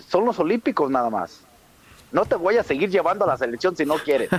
son 0.08 0.25
los 0.25 0.39
olímpicos 0.39 0.89
nada 0.89 1.10
más. 1.10 1.41
No 2.12 2.25
te 2.25 2.36
voy 2.36 2.58
a 2.58 2.63
seguir 2.63 2.89
llevando 2.89 3.24
a 3.24 3.27
la 3.27 3.38
selección 3.38 3.75
si 3.75 3.86
no 3.86 3.96
quieres. 3.96 4.30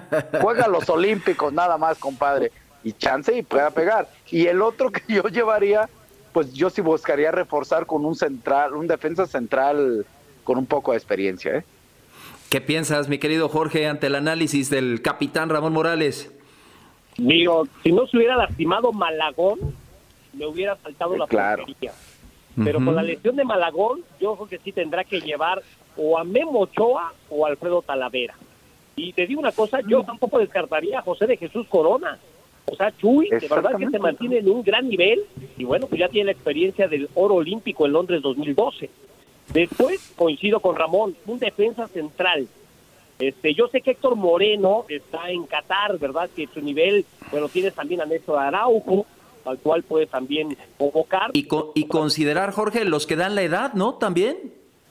Juega 0.42 0.68
los 0.68 0.88
olímpicos 0.90 1.52
nada 1.52 1.78
más, 1.78 1.98
compadre. 1.98 2.52
Y 2.84 2.92
chance 2.92 3.34
y 3.34 3.42
pueda 3.42 3.70
pegar. 3.70 4.08
Y 4.30 4.46
el 4.46 4.60
otro 4.60 4.90
que 4.90 5.02
yo 5.08 5.22
llevaría 5.28 5.88
pues 6.32 6.52
yo 6.52 6.70
sí 6.70 6.80
buscaría 6.80 7.30
reforzar 7.30 7.86
con 7.86 8.04
un 8.04 8.14
central, 8.14 8.74
un 8.74 8.86
defensa 8.86 9.26
central 9.26 10.06
con 10.44 10.58
un 10.58 10.66
poco 10.66 10.92
de 10.92 10.98
experiencia. 10.98 11.56
¿eh? 11.56 11.64
¿Qué 12.52 12.60
piensas, 12.60 13.08
mi 13.08 13.16
querido 13.16 13.48
Jorge, 13.48 13.86
ante 13.86 14.08
el 14.08 14.14
análisis 14.14 14.68
del 14.68 15.00
capitán 15.00 15.48
Ramón 15.48 15.72
Morales? 15.72 16.30
Digo, 17.16 17.66
si 17.82 17.92
no 17.92 18.06
se 18.06 18.18
hubiera 18.18 18.36
lastimado 18.36 18.92
Malagón, 18.92 19.58
le 20.36 20.46
hubiera 20.46 20.76
faltado 20.76 21.16
la 21.16 21.26
claro. 21.26 21.64
Pero 22.62 22.84
con 22.84 22.94
la 22.94 23.02
lesión 23.02 23.36
de 23.36 23.44
Malagón, 23.44 24.02
yo 24.20 24.34
creo 24.34 24.48
que 24.48 24.58
sí 24.58 24.70
tendrá 24.70 25.02
que 25.02 25.22
llevar 25.22 25.62
o 25.96 26.18
a 26.18 26.24
Memo 26.24 26.60
Ochoa 26.60 27.14
o 27.30 27.46
a 27.46 27.48
Alfredo 27.48 27.80
Talavera. 27.80 28.34
Y 28.96 29.14
te 29.14 29.26
digo 29.26 29.40
una 29.40 29.52
cosa, 29.52 29.80
yo 29.88 30.02
tampoco 30.02 30.38
descartaría 30.38 30.98
a 30.98 31.02
José 31.02 31.26
de 31.26 31.38
Jesús 31.38 31.66
Corona. 31.68 32.18
O 32.66 32.76
sea, 32.76 32.94
Chuy, 32.98 33.30
de 33.30 33.48
verdad 33.48 33.78
que 33.78 33.88
se 33.88 33.98
mantiene 33.98 34.40
en 34.40 34.50
un 34.50 34.62
gran 34.62 34.90
nivel 34.90 35.24
y 35.56 35.64
bueno, 35.64 35.86
pues 35.86 36.00
ya 36.00 36.08
tiene 36.10 36.26
la 36.26 36.32
experiencia 36.32 36.86
del 36.86 37.08
oro 37.14 37.36
olímpico 37.36 37.86
en 37.86 37.94
Londres 37.94 38.20
2012. 38.20 38.90
Después 39.52 40.12
coincido 40.16 40.60
con 40.60 40.76
Ramón, 40.76 41.16
un 41.26 41.38
defensa 41.38 41.88
central. 41.88 42.48
Este, 43.18 43.54
yo 43.54 43.68
sé 43.68 43.80
que 43.82 43.92
Héctor 43.92 44.16
Moreno 44.16 44.84
está 44.88 45.30
en 45.30 45.44
Qatar, 45.44 45.98
¿verdad? 45.98 46.28
Que 46.34 46.48
su 46.52 46.60
nivel, 46.60 47.04
bueno, 47.30 47.48
tienes 47.48 47.74
también 47.74 48.00
a 48.00 48.06
Néstor 48.06 48.38
Araujo, 48.38 49.06
al 49.44 49.58
cual 49.58 49.82
puede 49.82 50.06
también 50.06 50.56
convocar. 50.78 51.30
Y, 51.34 51.46
y 51.74 51.86
considerar, 51.86 52.52
Jorge, 52.52 52.84
los 52.84 53.06
que 53.06 53.16
dan 53.16 53.34
la 53.34 53.42
edad, 53.42 53.74
¿no? 53.74 53.94
También. 53.94 54.36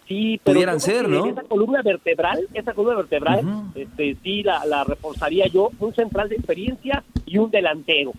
Sí, 0.08 0.39
pudieran 0.43 0.79
ser, 0.79 1.08
¿no? 1.08 1.25
Esa 1.25 1.43
columna 1.43 1.81
vertebral, 1.81 2.48
esa 2.53 2.74
columna 2.74 2.98
vertebral, 2.98 3.46
este, 3.75 4.17
sí 4.22 4.43
la, 4.43 4.65
la 4.65 4.84
reforzaría 4.84 5.48
yo, 5.48 5.72
un 5.79 5.93
central 5.93 6.27
de 6.27 6.36
experiencia 6.36 7.03
y 7.25 7.38
un 7.38 7.50
delantero. 7.50 8.12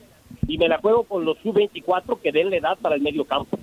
Y 0.49 0.59
me 0.59 0.69
la 0.69 0.79
juego 0.79 1.05
con 1.05 1.25
los 1.25 1.37
sub-24 1.39 2.19
que 2.21 2.33
den 2.33 2.51
la 2.51 2.57
edad 2.57 2.79
para 2.81 2.95
el 2.95 3.03
medio 3.03 3.25
campo. 3.25 3.59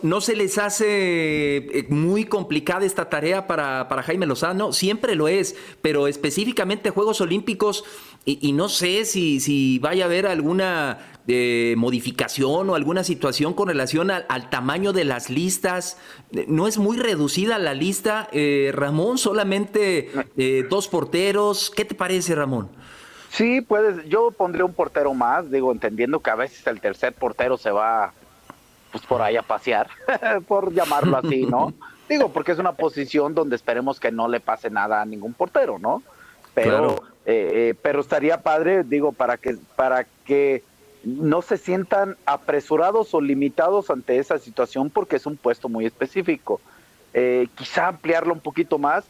¿No 0.00 0.20
se 0.20 0.36
les 0.36 0.58
hace 0.58 1.56
eh, 1.56 1.86
muy 1.88 2.24
complicada 2.24 2.86
esta 2.86 3.10
tarea 3.10 3.48
para, 3.48 3.88
para, 3.88 4.04
Jaime 4.04 4.26
Lozano? 4.26 4.72
Siempre 4.72 5.16
lo 5.16 5.26
es, 5.26 5.56
pero 5.82 6.06
específicamente 6.06 6.90
Juegos 6.90 7.20
Olímpicos, 7.20 7.82
y, 8.24 8.52
no 8.52 8.68
sé 8.68 9.04
si, 9.06 9.40
si, 9.40 9.80
vaya 9.80 10.04
a 10.04 10.06
haber 10.06 10.28
alguna 10.28 10.98
eh, 11.26 11.74
modificación 11.76 12.70
o 12.70 12.76
alguna 12.76 13.02
situación 13.02 13.54
con 13.54 13.66
relación 13.66 14.12
al, 14.12 14.50
tamaño 14.50 14.92
de 14.92 15.04
las 15.04 15.30
listas. 15.30 15.98
¿No 16.46 16.68
es 16.68 16.78
muy 16.78 16.96
reducida 16.96 17.58
la 17.58 17.74
lista, 17.74 18.28
eh, 18.30 18.70
Ramón? 18.72 19.18
Solamente 19.18 20.10
dos 20.70 20.86
porteros. 20.86 21.72
¿Qué 21.74 21.84
te 21.84 21.96
parece, 21.96 22.36
Ramón? 22.36 22.68
Sí, 23.30 23.62
puedes. 23.62 24.08
Yo 24.08 24.30
pondría 24.30 24.64
un 24.64 24.74
portero 24.74 25.12
más, 25.12 25.50
digo, 25.50 25.72
entendiendo 25.72 26.20
que 26.20 26.30
a 26.30 26.36
veces 26.36 26.64
el 26.68 26.80
tercer 26.80 27.14
portero 27.14 27.56
se 27.56 27.72
va 27.72 28.12
pues 28.90 29.04
por 29.04 29.22
ahí 29.22 29.36
a 29.36 29.42
pasear, 29.42 29.88
por 30.48 30.72
llamarlo 30.72 31.16
así, 31.16 31.46
¿no? 31.46 31.72
Digo, 32.08 32.30
porque 32.30 32.52
es 32.52 32.58
una 32.58 32.72
posición 32.72 33.34
donde 33.34 33.56
esperemos 33.56 34.00
que 34.00 34.10
no 34.10 34.28
le 34.28 34.40
pase 34.40 34.70
nada 34.70 35.02
a 35.02 35.04
ningún 35.04 35.34
portero, 35.34 35.78
¿no? 35.78 36.02
Pero, 36.54 37.02
eh, 37.26 37.50
eh, 37.52 37.74
pero 37.82 38.00
estaría 38.00 38.40
padre, 38.40 38.82
digo, 38.82 39.12
para 39.12 39.36
que, 39.36 39.56
para 39.76 40.06
que 40.24 40.64
no 41.04 41.42
se 41.42 41.58
sientan 41.58 42.16
apresurados 42.24 43.14
o 43.14 43.20
limitados 43.20 43.90
ante 43.90 44.18
esa 44.18 44.38
situación 44.38 44.90
porque 44.90 45.16
es 45.16 45.26
un 45.26 45.36
puesto 45.36 45.68
muy 45.68 45.86
específico. 45.86 46.60
Eh, 47.14 47.48
quizá 47.54 47.88
ampliarlo 47.88 48.32
un 48.32 48.40
poquito 48.40 48.78
más, 48.78 49.04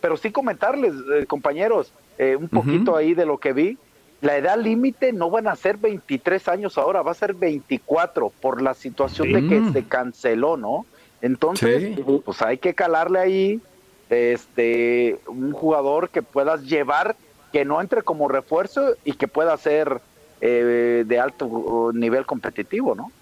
pero 0.00 0.16
sí 0.16 0.30
comentarles, 0.30 0.92
compañeros, 1.26 1.92
un 2.38 2.48
poquito 2.48 2.96
ahí 2.96 3.12
de 3.12 3.26
lo 3.26 3.38
que 3.38 3.52
vi 3.52 3.76
la 4.24 4.38
edad 4.38 4.58
límite 4.58 5.12
no 5.12 5.28
van 5.28 5.46
a 5.46 5.54
ser 5.54 5.76
23 5.76 6.48
años 6.48 6.78
ahora, 6.78 7.02
va 7.02 7.10
a 7.10 7.14
ser 7.14 7.34
24 7.34 8.32
por 8.40 8.62
la 8.62 8.72
situación 8.72 9.30
de 9.32 9.46
que 9.46 9.72
se 9.72 9.86
canceló, 9.86 10.56
¿no? 10.56 10.86
Entonces, 11.20 12.00
pues 12.24 12.40
hay 12.40 12.56
que 12.56 12.72
calarle 12.74 13.18
ahí 13.18 13.60
este 14.08 15.18
un 15.26 15.52
jugador 15.52 16.08
que 16.08 16.22
puedas 16.22 16.62
llevar, 16.62 17.16
que 17.52 17.66
no 17.66 17.82
entre 17.82 18.00
como 18.00 18.26
refuerzo 18.28 18.94
y 19.04 19.12
que 19.12 19.28
pueda 19.28 19.54
ser 19.58 20.00
eh, 20.40 21.04
de 21.06 21.20
alto 21.20 21.90
nivel 21.92 22.24
competitivo, 22.24 22.94
¿no? 22.94 23.12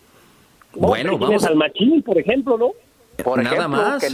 Bueno, 0.74 1.18
vamos 1.18 1.44
al 1.44 1.56
Machín, 1.56 2.02
por 2.02 2.16
ejemplo, 2.16 2.56
¿no? 2.56 2.70
Por 3.24 3.42
Nada 3.42 3.66
más. 3.66 4.04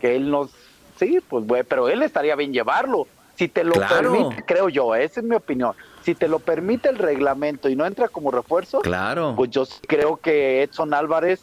Que, 0.00 0.16
él 0.16 0.30
nos 0.30 0.50
sí, 0.98 1.18
pues 1.28 1.46
bueno, 1.46 1.66
pero 1.68 1.90
él 1.90 2.02
estaría 2.02 2.36
bien 2.36 2.54
llevarlo. 2.54 3.06
Si 3.34 3.48
te 3.48 3.64
lo 3.64 3.74
permite, 3.74 4.44
creo 4.46 4.70
yo, 4.70 4.94
esa 4.94 5.20
es 5.20 5.26
mi 5.26 5.36
opinión 5.36 5.74
si 6.04 6.14
te 6.14 6.28
lo 6.28 6.38
permite 6.38 6.88
el 6.88 6.98
reglamento 6.98 7.68
y 7.68 7.76
no 7.76 7.86
entra 7.86 8.08
como 8.08 8.30
refuerzo, 8.30 8.80
claro. 8.80 9.34
pues 9.36 9.50
yo 9.50 9.64
creo 9.86 10.16
que 10.16 10.62
Edson 10.62 10.94
Álvarez, 10.94 11.42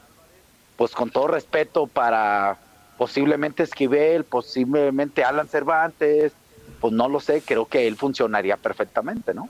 pues 0.75 0.91
con 0.91 1.09
todo 1.09 1.27
respeto 1.27 1.87
para 1.87 2.57
posiblemente 2.97 3.63
Esquivel, 3.63 4.25
posiblemente 4.25 5.23
Alan 5.23 5.47
Cervantes, 5.47 6.33
pues 6.79 6.93
no 6.93 7.07
lo 7.07 7.19
sé, 7.19 7.41
creo 7.45 7.65
que 7.65 7.87
él 7.87 7.95
funcionaría 7.95 8.57
perfectamente, 8.57 9.33
¿no? 9.33 9.49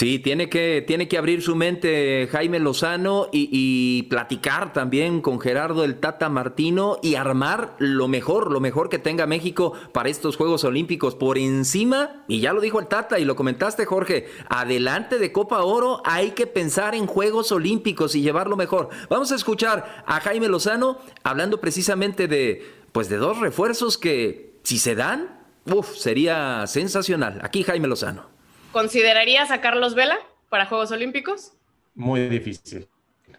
Sí, 0.00 0.18
tiene 0.18 0.48
que, 0.48 0.82
tiene 0.86 1.08
que 1.08 1.18
abrir 1.18 1.42
su 1.42 1.54
mente 1.54 2.26
Jaime 2.32 2.58
Lozano 2.58 3.28
y, 3.32 4.04
platicar 4.04 4.72
también 4.72 5.20
con 5.20 5.38
Gerardo 5.38 5.84
el 5.84 6.00
Tata 6.00 6.30
Martino 6.30 6.98
y 7.02 7.16
armar 7.16 7.76
lo 7.76 8.08
mejor, 8.08 8.50
lo 8.50 8.60
mejor 8.60 8.88
que 8.88 8.98
tenga 8.98 9.26
México 9.26 9.74
para 9.92 10.08
estos 10.08 10.38
Juegos 10.38 10.64
Olímpicos. 10.64 11.16
Por 11.16 11.36
encima, 11.36 12.24
y 12.28 12.40
ya 12.40 12.54
lo 12.54 12.62
dijo 12.62 12.80
el 12.80 12.86
Tata 12.86 13.18
y 13.18 13.26
lo 13.26 13.36
comentaste 13.36 13.84
Jorge, 13.84 14.26
adelante 14.48 15.18
de 15.18 15.32
Copa 15.32 15.62
Oro 15.64 16.00
hay 16.06 16.30
que 16.30 16.46
pensar 16.46 16.94
en 16.94 17.06
Juegos 17.06 17.52
Olímpicos 17.52 18.14
y 18.14 18.22
llevarlo 18.22 18.56
mejor. 18.56 18.88
Vamos 19.10 19.32
a 19.32 19.34
escuchar 19.34 20.02
a 20.06 20.18
Jaime 20.20 20.48
Lozano 20.48 20.96
hablando 21.24 21.60
precisamente 21.60 22.26
de, 22.26 22.64
pues 22.92 23.10
de 23.10 23.18
dos 23.18 23.38
refuerzos 23.38 23.98
que 23.98 24.60
si 24.62 24.78
se 24.78 24.94
dan, 24.94 25.42
uf, 25.66 25.94
sería 25.94 26.66
sensacional. 26.66 27.38
Aquí 27.42 27.64
Jaime 27.64 27.86
Lozano. 27.86 28.39
¿Considerarías 28.72 29.50
a 29.50 29.60
Carlos 29.60 29.94
Vela 29.94 30.18
para 30.48 30.66
Juegos 30.66 30.92
Olímpicos? 30.92 31.54
Muy 31.94 32.28
difícil. 32.28 32.88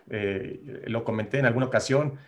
Eh, 0.10 0.84
lo 0.88 1.04
comenté 1.04 1.40
en 1.40 1.46
alguna 1.46 1.68
ocasión. 1.68 2.20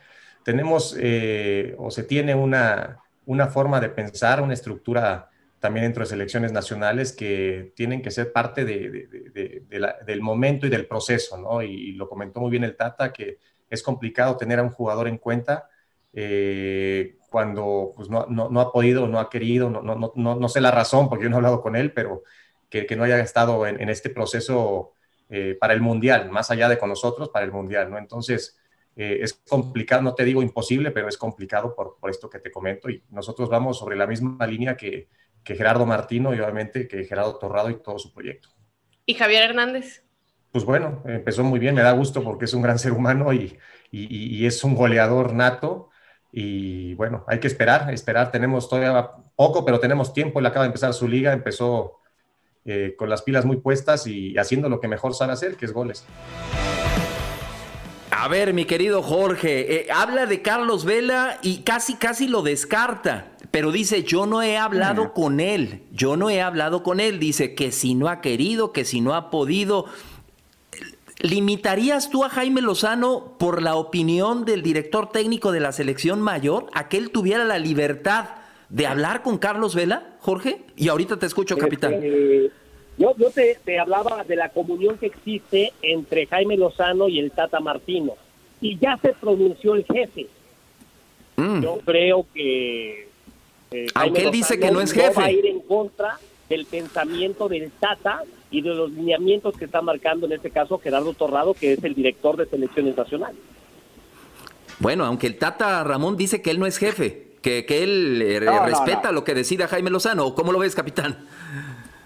Tenemos 0.44 0.96
eh, 1.00 1.76
o 1.78 1.92
se 1.92 2.04
tiene 2.04 2.34
una, 2.34 3.00
una 3.26 3.48
forma 3.48 3.82
de 3.82 3.90
pensar, 3.90 4.42
una 4.42 4.54
estructura 4.54 5.30
también 5.60 5.86
dentro 5.86 6.04
de 6.04 6.10
selecciones 6.10 6.52
nacionales 6.52 7.14
que 7.14 7.72
tienen 7.76 8.02
que 8.02 8.12
ser 8.12 8.34
parte 8.34 8.66
de, 8.66 9.64
del 10.06 10.22
momento 10.22 10.68
y 10.68 10.70
del 10.70 10.88
proceso, 10.88 11.38
¿no? 11.38 11.62
Y, 11.62 11.94
lo 11.94 12.10
comentó 12.10 12.42
muy 12.42 12.52
bien 12.52 12.66
el 12.66 12.76
Tata, 12.76 13.14
que 13.14 13.38
es 13.70 13.82
complicado 13.82 14.36
tener 14.36 14.60
a 14.60 14.64
un 14.64 14.72
jugador 14.72 15.08
en 15.08 15.18
cuenta 15.18 15.70
eh, 16.12 17.18
cuando 17.30 17.94
pues, 17.96 18.10
no, 18.10 18.26
no, 18.28 18.50
no, 18.50 18.60
ha 18.60 18.74
podido, 18.74 19.08
no 19.08 19.20
ha 19.20 19.30
querido, 19.30 19.70
no, 19.70 19.82
no, 19.82 20.12
no, 20.14 20.36
no 20.36 20.50
sé 20.50 20.60
la 20.60 20.72
razón, 20.72 21.08
porque 21.08 21.24
yo 21.24 21.30
no 21.30 21.38
he 21.38 21.40
hablado 21.40 21.62
con 21.62 21.78
él, 21.78 21.94
pero 21.94 22.24
que, 22.82 22.96
no 22.96 23.04
haya 23.04 23.20
estado 23.20 23.68
en, 23.68 23.88
este 23.90 24.10
proceso 24.10 24.94
eh, 25.30 25.56
para 25.60 25.74
el 25.74 25.82
Mundial, 25.82 26.30
más 26.32 26.50
allá 26.50 26.68
de 26.68 26.80
con 26.80 26.90
nosotros, 26.90 27.30
para 27.30 27.46
el 27.46 27.52
Mundial, 27.52 27.92
¿no? 27.92 27.98
Entonces, 28.00 28.58
eh, 28.96 29.20
es 29.22 29.34
complicado, 29.48 30.02
no 30.02 30.16
te 30.16 30.26
digo 30.26 30.42
imposible, 30.42 30.92
pero 30.92 31.08
es 31.08 31.18
complicado 31.18 31.76
por, 31.76 31.98
por, 32.00 32.10
esto 32.10 32.30
que 32.30 32.40
te 32.40 32.52
comento 32.52 32.90
y 32.90 33.04
nosotros 33.10 33.50
vamos 33.50 33.78
sobre 33.78 33.96
la 33.96 34.08
misma 34.08 34.46
línea 34.48 34.76
que, 34.76 35.08
que 35.44 35.56
Gerardo 35.56 35.86
Martino 35.86 36.34
y 36.34 36.40
obviamente 36.40 36.88
que 36.88 37.04
Gerardo 37.04 37.38
Torrado 37.38 37.70
y 37.70 37.82
todo 37.82 38.00
su 38.00 38.12
proyecto. 38.12 38.50
¿Y 39.06 39.14
Javier 39.14 39.44
Hernández? 39.44 40.04
Pues 40.52 40.66
bueno, 40.66 41.04
empezó 41.06 41.44
muy 41.44 41.60
bien, 41.60 41.76
me 41.76 41.82
da 41.82 41.92
gusto 41.92 42.24
porque 42.24 42.46
es 42.46 42.54
un 42.54 42.62
gran 42.62 42.80
ser 42.80 42.92
humano 42.92 43.34
y, 43.34 43.58
y, 43.92 44.38
y, 44.38 44.46
es 44.46 44.64
un 44.64 44.76
goleador 44.76 45.34
nato. 45.34 45.90
Y 46.32 46.94
bueno, 46.96 47.26
hay 47.28 47.40
que 47.40 47.48
esperar, 47.48 47.92
esperar. 47.92 48.32
Tenemos 48.32 48.70
todavía 48.70 49.10
poco, 49.36 49.66
pero 49.66 49.80
tenemos 49.80 50.14
tiempo. 50.14 50.40
Él 50.40 50.46
acaba 50.46 50.66
de 50.66 50.68
empezar 50.68 50.94
su 50.94 51.08
liga, 51.08 51.34
empezó 51.34 52.03
eh, 52.66 52.96
con 52.98 53.10
las 53.10 53.22
pilas 53.22 53.46
muy 53.46 53.58
puestas 53.58 54.08
y 54.08 54.38
haciendo 54.38 54.70
lo 54.70 54.80
que 54.80 54.88
mejor 54.88 55.14
sabe 55.14 55.34
hacer, 55.34 55.56
que 55.56 55.66
es 55.66 55.74
goles. 55.74 56.06
A 58.16 58.30
ver, 58.30 58.54
mi 58.54 58.64
querido 58.64 59.02
Jorge, 59.02 59.82
eh, 59.82 59.88
habla 59.92 60.26
de 60.28 60.42
Carlos 60.42 60.86
Vela 60.86 61.40
y 61.42 61.64
casi, 61.64 61.96
casi 61.96 62.28
lo 62.28 62.42
descarta, 62.42 63.34
pero 63.52 63.72
dice, 63.72 64.04
yo 64.04 64.26
no 64.26 64.42
he 64.42 64.58
hablado 64.58 65.14
con 65.14 65.42
él, 65.42 65.84
yo 65.92 66.16
no 66.16 66.30
he 66.30 66.42
hablado 66.42 66.84
con 66.84 67.02
él, 67.02 67.20
dice 67.20 67.54
que 67.54 67.74
si 67.74 67.96
no 67.96 68.08
ha 68.08 68.22
querido, 68.22 68.72
que 68.72 68.86
si 68.86 69.02
no 69.02 69.14
ha 69.14 69.30
podido. 69.30 69.88
¿Limitarías 71.20 72.10
tú 72.10 72.24
a 72.24 72.30
Jaime 72.30 72.62
Lozano 72.62 73.36
por 73.38 73.62
la 73.62 73.76
opinión 73.76 74.46
del 74.46 74.64
director 74.64 75.12
técnico 75.12 75.52
de 75.52 75.60
la 75.60 75.74
selección 75.74 76.22
mayor 76.22 76.68
a 76.74 76.88
que 76.88 76.98
él 76.98 77.12
tuviera 77.12 77.44
la 77.44 77.60
libertad 77.60 78.30
de 78.70 78.88
hablar 78.88 79.22
con 79.22 79.38
Carlos 79.38 79.76
Vela, 79.76 80.16
Jorge? 80.20 80.62
Y 80.76 80.90
ahorita 80.90 81.18
te 81.18 81.26
escucho, 81.26 81.58
capitán. 81.58 81.94
Este, 81.94 82.52
yo, 82.98 83.16
yo 83.18 83.30
te, 83.32 83.80
hablaba 83.80 84.24
de 84.24 84.36
la 84.36 84.50
comunión 84.50 84.98
que 84.98 85.08
existe 85.08 85.74
entre 85.82 86.28
Jaime 86.28 86.58
Lozano 86.58 87.08
y 87.08 87.20
el 87.20 87.32
Tata 87.32 87.60
Martino. 87.60 88.14
Y 88.62 88.78
ya 88.78 88.98
se 89.02 89.14
pronunció 89.14 89.76
el 89.76 89.86
jefe. 89.86 90.28
Mm. 91.36 91.62
Yo 91.62 91.80
creo 91.84 92.26
que... 92.34 93.08
Eh, 93.72 93.88
Aunque 93.96 94.24
él 94.24 94.32
dice 94.32 94.60
que 94.60 94.72
no 94.72 94.82
es 94.82 94.92
jefe. 94.92 95.20
va 95.20 95.26
a 95.26 95.32
ir 95.32 95.46
en 95.46 95.60
contra 95.62 96.20
del 96.48 96.66
pensamiento 96.66 97.50
del 97.50 97.72
Tata 97.72 98.24
y 98.52 98.62
de 98.62 98.70
los 98.70 98.92
lineamientos 98.92 99.58
que 99.58 99.66
está 99.66 99.82
marcando 99.82 100.28
en 100.28 100.34
este 100.34 100.52
caso 100.52 100.78
Gerardo 100.78 101.14
Torrado, 101.14 101.56
que 101.56 101.74
es 101.74 101.84
el 101.84 101.96
director 101.96 102.38
de 102.38 102.46
selecciones 102.46 102.96
nacionales. 102.96 103.40
Bueno, 104.80 105.06
aunque 105.06 105.28
el 105.28 105.38
Tata 105.38 105.84
Ramón 105.84 106.18
dice 106.18 106.42
que 106.42 106.52
él 106.52 106.60
no 106.60 106.68
es 106.68 106.78
jefe, 106.78 107.33
que, 107.44 107.66
que 107.66 107.84
él 107.84 108.22
eh, 108.24 108.40
respeta 108.40 109.12
lo 109.12 109.24
que 109.24 109.36
decida 109.36 109.68
Jaime 109.68 109.92
Lozano. 109.92 110.34
¿Cómo 110.34 110.52
lo 110.52 110.60
ves, 110.60 110.74
capitán? 110.74 111.28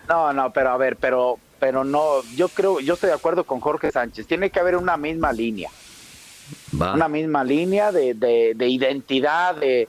No, 0.09 0.33
no, 0.33 0.51
pero 0.51 0.71
a 0.71 0.77
ver, 0.77 0.97
pero, 0.97 1.37
pero 1.59 1.83
no, 1.83 2.23
yo 2.35 2.49
creo, 2.49 2.79
yo 2.79 2.95
estoy 2.95 3.09
de 3.09 3.15
acuerdo 3.15 3.45
con 3.45 3.59
Jorge 3.61 3.91
Sánchez. 3.91 4.27
Tiene 4.27 4.49
que 4.49 4.59
haber 4.59 4.75
una 4.75 4.97
misma 4.97 5.31
línea. 5.31 5.69
Una 6.73 7.07
misma 7.07 7.43
línea 7.43 7.91
de, 7.91 8.13
de, 8.13 8.67
identidad, 8.67 9.55
de, 9.55 9.87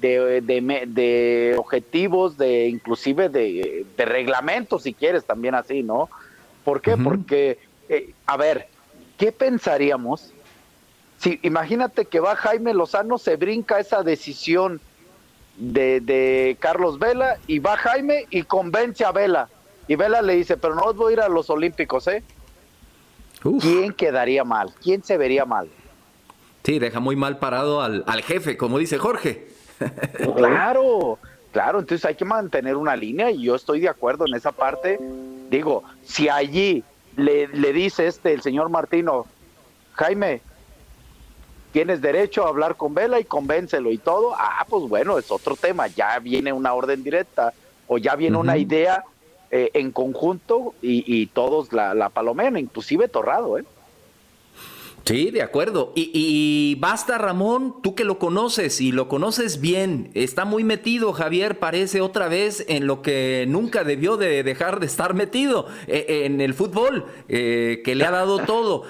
de, 0.00 0.40
de, 0.86 1.54
objetivos, 1.58 2.38
de 2.38 2.68
inclusive 2.68 3.28
de, 3.28 3.84
reglamentos, 3.96 4.84
si 4.84 4.94
quieres, 4.94 5.24
también 5.24 5.54
así, 5.54 5.82
¿no? 5.82 6.08
¿Por 6.64 6.80
qué? 6.80 6.96
Porque, 6.96 7.58
eh, 7.88 8.12
a 8.26 8.36
ver, 8.36 8.68
¿qué 9.16 9.32
pensaríamos 9.32 10.32
si 11.18 11.40
imagínate 11.42 12.04
que 12.04 12.20
va 12.20 12.36
Jaime 12.36 12.72
Lozano, 12.72 13.18
se 13.18 13.36
brinca 13.36 13.80
esa 13.80 14.02
decisión 14.02 14.80
de, 15.56 16.00
de, 16.00 16.56
Carlos 16.60 16.98
Vela 16.98 17.38
y 17.48 17.58
va 17.58 17.76
Jaime 17.76 18.26
y 18.30 18.44
convence 18.44 19.04
a 19.04 19.10
Vela. 19.10 19.48
Y 19.88 19.96
Vela 19.96 20.22
le 20.22 20.36
dice, 20.36 20.56
pero 20.56 20.74
no 20.74 20.82
os 20.82 20.96
voy 20.96 21.12
a 21.12 21.14
ir 21.14 21.20
a 21.20 21.28
los 21.28 21.50
Olímpicos, 21.50 22.06
¿eh? 22.06 22.22
¿Quién 23.60 23.92
quedaría 23.92 24.44
mal? 24.44 24.72
¿Quién 24.82 25.02
se 25.02 25.16
vería 25.16 25.44
mal? 25.44 25.68
Sí, 26.62 26.78
deja 26.78 27.00
muy 27.00 27.16
mal 27.16 27.38
parado 27.38 27.82
al, 27.82 28.04
al 28.06 28.22
jefe, 28.22 28.56
como 28.56 28.78
dice 28.78 28.98
Jorge. 28.98 29.48
claro, 30.36 31.18
claro, 31.52 31.80
entonces 31.80 32.04
hay 32.04 32.14
que 32.14 32.24
mantener 32.24 32.76
una 32.76 32.94
línea 32.94 33.30
y 33.30 33.42
yo 33.42 33.54
estoy 33.54 33.80
de 33.80 33.88
acuerdo 33.88 34.26
en 34.26 34.34
esa 34.34 34.52
parte. 34.52 34.98
Digo, 35.50 35.82
si 36.04 36.28
allí 36.28 36.84
le, 37.16 37.48
le 37.48 37.72
dice 37.72 38.06
este, 38.06 38.34
el 38.34 38.42
señor 38.42 38.68
Martino, 38.68 39.26
Jaime, 39.94 40.42
tienes 41.72 42.00
derecho 42.00 42.44
a 42.44 42.48
hablar 42.48 42.76
con 42.76 42.94
Vela 42.94 43.20
y 43.20 43.24
convéncelo 43.24 43.90
y 43.90 43.98
todo, 43.98 44.34
ah, 44.34 44.64
pues 44.68 44.88
bueno, 44.88 45.18
es 45.18 45.30
otro 45.30 45.56
tema, 45.56 45.86
ya 45.86 46.18
viene 46.18 46.52
una 46.52 46.74
orden 46.74 47.02
directa 47.02 47.52
o 47.86 47.98
ya 47.98 48.16
viene 48.16 48.36
una 48.36 48.56
idea 48.56 49.04
eh, 49.50 49.70
en 49.74 49.92
conjunto 49.92 50.74
y, 50.82 51.26
todos 51.26 51.72
la, 51.72 51.94
la 51.94 52.10
palomean, 52.10 52.56
inclusive 52.56 53.08
Torrado, 53.08 53.58
¿eh? 53.58 53.64
Sí, 55.08 55.30
de 55.30 55.40
acuerdo. 55.40 55.94
Y, 55.94 56.76
basta, 56.80 57.16
Ramón, 57.16 57.76
tú 57.82 57.94
que 57.94 58.04
lo 58.04 58.18
conoces 58.18 58.78
y 58.82 58.92
lo 58.92 59.08
conoces 59.08 59.58
bien. 59.58 60.10
Está 60.12 60.44
muy 60.44 60.64
metido, 60.64 61.14
Javier, 61.14 61.58
parece 61.58 62.02
otra 62.02 62.28
vez 62.28 62.62
en 62.68 62.86
lo 62.86 63.00
que 63.00 63.46
nunca 63.48 63.84
debió 63.84 64.18
de 64.18 64.42
dejar 64.42 64.80
de 64.80 64.86
estar 64.86 65.14
metido, 65.14 65.66
eh, 65.86 66.24
en 66.26 66.42
el 66.42 66.52
fútbol, 66.52 67.06
eh, 67.30 67.80
que 67.86 67.94
le 67.94 68.04
ha 68.04 68.10
dado 68.10 68.40
todo. 68.40 68.82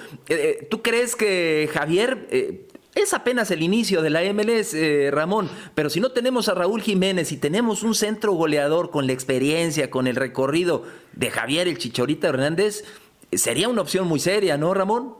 ¿Tú 0.69 0.81
crees 0.81 1.15
que 1.15 1.69
Javier 1.71 2.67
es 2.99 3.13
apenas 3.13 3.51
el 3.51 3.61
inicio 3.61 4.01
de 4.01 4.09
la 4.09 4.21
MLS, 4.33 4.73
eh, 4.73 5.09
Ramón, 5.11 5.49
pero 5.75 5.89
si 5.89 5.99
no 5.99 6.11
tenemos 6.11 6.49
a 6.49 6.53
Raúl 6.53 6.81
Jiménez 6.81 7.31
y 7.31 7.37
tenemos 7.37 7.83
un 7.83 7.95
centro 7.95 8.33
goleador 8.33 8.89
con 8.91 9.07
la 9.07 9.13
experiencia, 9.13 9.89
con 9.89 10.07
el 10.07 10.15
recorrido 10.15 10.83
de 11.13 11.31
Javier 11.31 11.67
el 11.67 11.77
Chichorita 11.77 12.29
Hernández, 12.29 12.83
sería 13.31 13.69
una 13.69 13.81
opción 13.81 14.07
muy 14.07 14.19
seria, 14.19 14.57
¿no, 14.57 14.73
Ramón? 14.73 15.15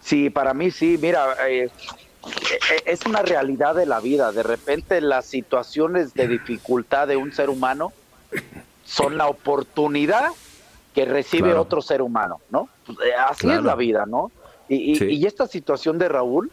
Sí, 0.00 0.30
para 0.30 0.54
mí 0.54 0.70
sí, 0.70 0.98
mira, 1.00 1.34
eh, 1.48 1.64
eh, 1.64 2.82
es 2.84 3.04
una 3.06 3.22
realidad 3.22 3.74
de 3.74 3.86
la 3.86 4.00
vida. 4.00 4.32
De 4.32 4.42
repente 4.42 5.00
las 5.00 5.26
situaciones 5.26 6.14
de 6.14 6.28
dificultad 6.28 7.08
de 7.08 7.16
un 7.16 7.32
ser 7.32 7.50
humano 7.50 7.92
son 8.84 9.16
la 9.18 9.26
oportunidad 9.26 10.30
que 10.94 11.04
recibe 11.04 11.54
otro 11.54 11.82
ser 11.82 12.00
humano, 12.00 12.40
¿no? 12.50 12.68
Así 13.28 13.50
es 13.50 13.62
la 13.62 13.74
vida, 13.74 14.06
¿no? 14.06 14.30
Y, 14.68 15.04
y, 15.04 15.26
esta 15.26 15.46
situación 15.46 15.98
de 15.98 16.08
Raúl, 16.08 16.50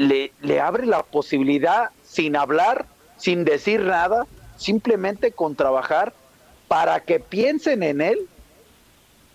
le, 0.00 0.32
le 0.40 0.60
abre 0.60 0.86
la 0.86 1.02
posibilidad 1.02 1.90
sin 2.02 2.34
hablar, 2.34 2.86
sin 3.18 3.44
decir 3.44 3.82
nada, 3.82 4.26
simplemente 4.56 5.30
con 5.30 5.54
trabajar 5.54 6.14
para 6.68 7.00
que 7.00 7.20
piensen 7.20 7.82
en 7.82 8.00
él 8.00 8.18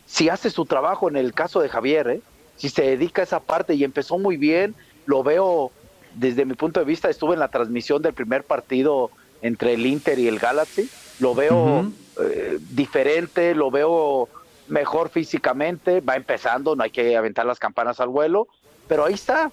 si 0.07 0.29
hace 0.29 0.49
su 0.49 0.65
trabajo 0.65 1.07
en 1.07 1.17
el 1.17 1.35
caso 1.35 1.59
de 1.59 1.69
Javier, 1.69 2.07
¿eh? 2.07 2.21
si 2.55 2.69
se 2.69 2.81
dedica 2.81 3.21
a 3.21 3.25
esa 3.25 3.39
parte 3.41 3.75
y 3.75 3.83
empezó 3.83 4.17
muy 4.17 4.37
bien, 4.37 4.73
lo 5.05 5.21
veo 5.21 5.71
desde 6.15 6.45
mi 6.45 6.55
punto 6.55 6.79
de 6.79 6.85
vista, 6.87 7.11
estuve 7.11 7.35
en 7.35 7.41
la 7.41 7.49
transmisión 7.49 8.01
del 8.01 8.13
primer 8.13 8.43
partido 8.43 9.11
entre 9.43 9.73
el 9.73 9.85
Inter 9.85 10.17
y 10.17 10.27
el 10.27 10.39
Galaxy, 10.39 10.89
lo 11.19 11.35
veo 11.35 11.91
eh, 12.23 12.57
diferente, 12.71 13.53
lo 13.53 13.69
veo 13.69 14.29
mejor 14.67 15.09
físicamente, 15.09 16.01
va 16.01 16.15
empezando, 16.15 16.75
no 16.75 16.83
hay 16.83 16.89
que 16.89 17.15
aventar 17.15 17.45
las 17.45 17.59
campanas 17.59 17.99
al 17.99 18.07
vuelo, 18.07 18.47
pero 18.87 19.05
ahí 19.05 19.13
está, 19.13 19.51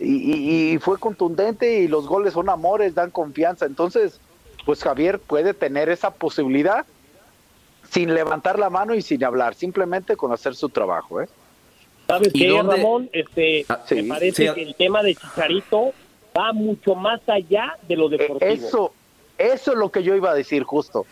y, 0.00 0.78
fue 0.78 0.98
contundente 0.98 1.80
y 1.80 1.88
los 1.88 2.06
goles 2.06 2.32
son 2.32 2.48
amores, 2.48 2.94
dan 2.94 3.10
confianza. 3.10 3.66
Entonces, 3.66 4.18
pues 4.64 4.82
Javier 4.82 5.18
puede 5.18 5.52
tener 5.52 5.88
esa 5.90 6.10
posibilidad 6.10 6.86
sin 7.90 8.14
levantar 8.14 8.58
la 8.58 8.70
mano 8.70 8.94
y 8.94 9.02
sin 9.02 9.22
hablar, 9.24 9.54
simplemente 9.54 10.16
con 10.16 10.32
hacer 10.32 10.54
su 10.54 10.68
trabajo. 10.68 11.20
¿eh? 11.20 11.28
¿Sabes 12.06 12.32
qué, 12.32 12.50
Ramón? 12.62 13.10
Este, 13.12 13.66
ah, 13.68 13.84
me 13.90 14.04
parece 14.04 14.54
que 14.54 14.62
el 14.62 14.74
tema 14.74 15.02
de 15.02 15.14
Chicharito 15.14 15.92
va 16.36 16.52
mucho 16.52 16.94
más 16.94 17.20
allá 17.28 17.76
de 17.86 17.96
lo 17.96 18.08
deportivo. 18.08 18.52
Eso, 18.52 18.92
eso 19.36 19.72
es 19.72 19.78
lo 19.78 19.90
que 19.90 20.02
yo 20.02 20.14
iba 20.14 20.30
a 20.30 20.34
decir 20.34 20.62
justo. 20.62 21.04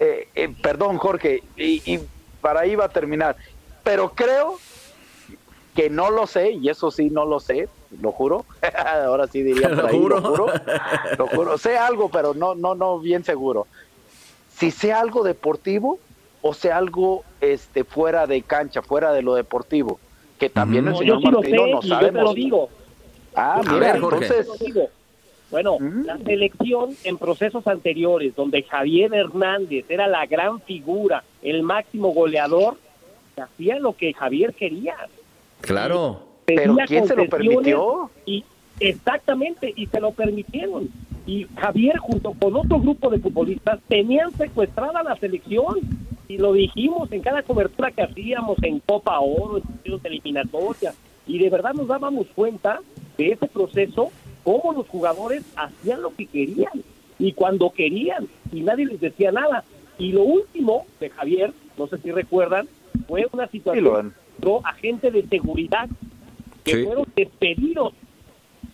Eh, 0.00 0.28
eh, 0.34 0.52
perdón, 0.60 0.98
Jorge, 0.98 1.42
y, 1.56 1.82
y 1.84 2.00
para 2.40 2.60
ahí 2.60 2.74
va 2.74 2.86
a 2.86 2.88
terminar. 2.88 3.36
Pero 3.84 4.12
creo 4.12 4.58
que 5.76 5.90
no 5.90 6.10
lo 6.10 6.26
sé, 6.26 6.52
y 6.52 6.68
eso 6.68 6.90
sí 6.90 7.10
no 7.10 7.26
lo 7.26 7.38
sé, 7.38 7.68
lo 8.00 8.12
juro. 8.12 8.44
Ahora 9.04 9.26
sí 9.26 9.42
diría 9.42 9.68
¿Lo, 9.70 9.88
juro? 9.88 10.20
lo 11.18 11.26
juro. 11.28 11.58
Sé 11.58 11.76
algo, 11.76 12.08
pero 12.08 12.34
no, 12.34 12.54
no, 12.54 12.74
no 12.74 12.98
bien 12.98 13.24
seguro. 13.24 13.66
Si 14.56 14.70
sé 14.70 14.92
algo 14.92 15.24
deportivo 15.24 15.98
o 16.42 16.54
sé 16.54 16.70
algo 16.70 17.24
este 17.40 17.84
fuera 17.84 18.26
de 18.26 18.42
cancha, 18.42 18.82
fuera 18.82 19.12
de 19.12 19.22
lo 19.22 19.34
deportivo, 19.34 19.98
que 20.38 20.50
también 20.50 20.88
el 20.88 20.96
señor 20.96 21.22
Martino 21.22 21.66
no 21.66 21.82
sabe. 21.82 22.12
Yo 22.12 22.22
lo 22.22 22.34
digo. 22.34 22.68
Ah, 23.34 23.62
mira, 23.68 23.96
entonces. 23.96 24.46
Bueno, 25.50 25.78
la 25.80 26.18
selección 26.18 26.96
en 27.04 27.16
procesos 27.16 27.66
anteriores, 27.66 28.34
donde 28.34 28.62
Javier 28.64 29.14
Hernández 29.14 29.84
era 29.88 30.08
la 30.08 30.26
gran 30.26 30.60
figura, 30.60 31.22
el 31.42 31.62
máximo 31.62 32.08
goleador, 32.08 32.76
hacía 33.40 33.78
lo 33.78 33.96
que 33.96 34.12
Javier 34.12 34.52
quería. 34.54 34.96
Claro. 35.60 36.33
Pero 36.46 36.76
¿quién 36.86 37.06
se 37.06 37.16
lo 37.16 37.28
permitió? 37.28 38.10
Y 38.26 38.44
exactamente, 38.80 39.72
y 39.74 39.86
se 39.86 40.00
lo 40.00 40.12
permitieron. 40.12 40.88
Y 41.26 41.46
Javier, 41.56 41.96
junto 41.98 42.32
con 42.32 42.54
otro 42.56 42.78
grupo 42.80 43.10
de 43.10 43.18
futbolistas, 43.18 43.80
tenían 43.88 44.30
secuestrada 44.32 45.02
la 45.02 45.16
selección. 45.16 45.80
Y 46.28 46.38
lo 46.38 46.52
dijimos 46.52 47.10
en 47.12 47.20
cada 47.20 47.42
cobertura 47.42 47.90
que 47.90 48.02
hacíamos 48.02 48.58
en 48.62 48.80
Copa 48.80 49.20
Oro, 49.20 49.58
en 49.58 49.62
partidos 49.62 50.04
eliminatorias. 50.04 50.96
Y 51.26 51.38
de 51.38 51.50
verdad 51.50 51.72
nos 51.74 51.88
dábamos 51.88 52.26
cuenta 52.34 52.80
de 53.16 53.32
ese 53.32 53.46
proceso, 53.46 54.10
cómo 54.42 54.72
los 54.72 54.88
jugadores 54.88 55.44
hacían 55.56 56.02
lo 56.02 56.14
que 56.14 56.26
querían. 56.26 56.82
Y 57.18 57.32
cuando 57.32 57.70
querían, 57.70 58.26
y 58.52 58.60
nadie 58.60 58.86
les 58.86 59.00
decía 59.00 59.32
nada. 59.32 59.64
Y 59.98 60.12
lo 60.12 60.22
último 60.22 60.86
de 61.00 61.08
Javier, 61.10 61.52
no 61.78 61.86
sé 61.86 61.98
si 61.98 62.10
recuerdan, 62.10 62.68
fue 63.06 63.26
una 63.32 63.46
situación 63.48 64.14
agentes 64.64 65.12
de 65.12 65.26
seguridad 65.26 65.88
que 66.64 66.84
fueron 66.84 67.06
despedidos 67.14 67.92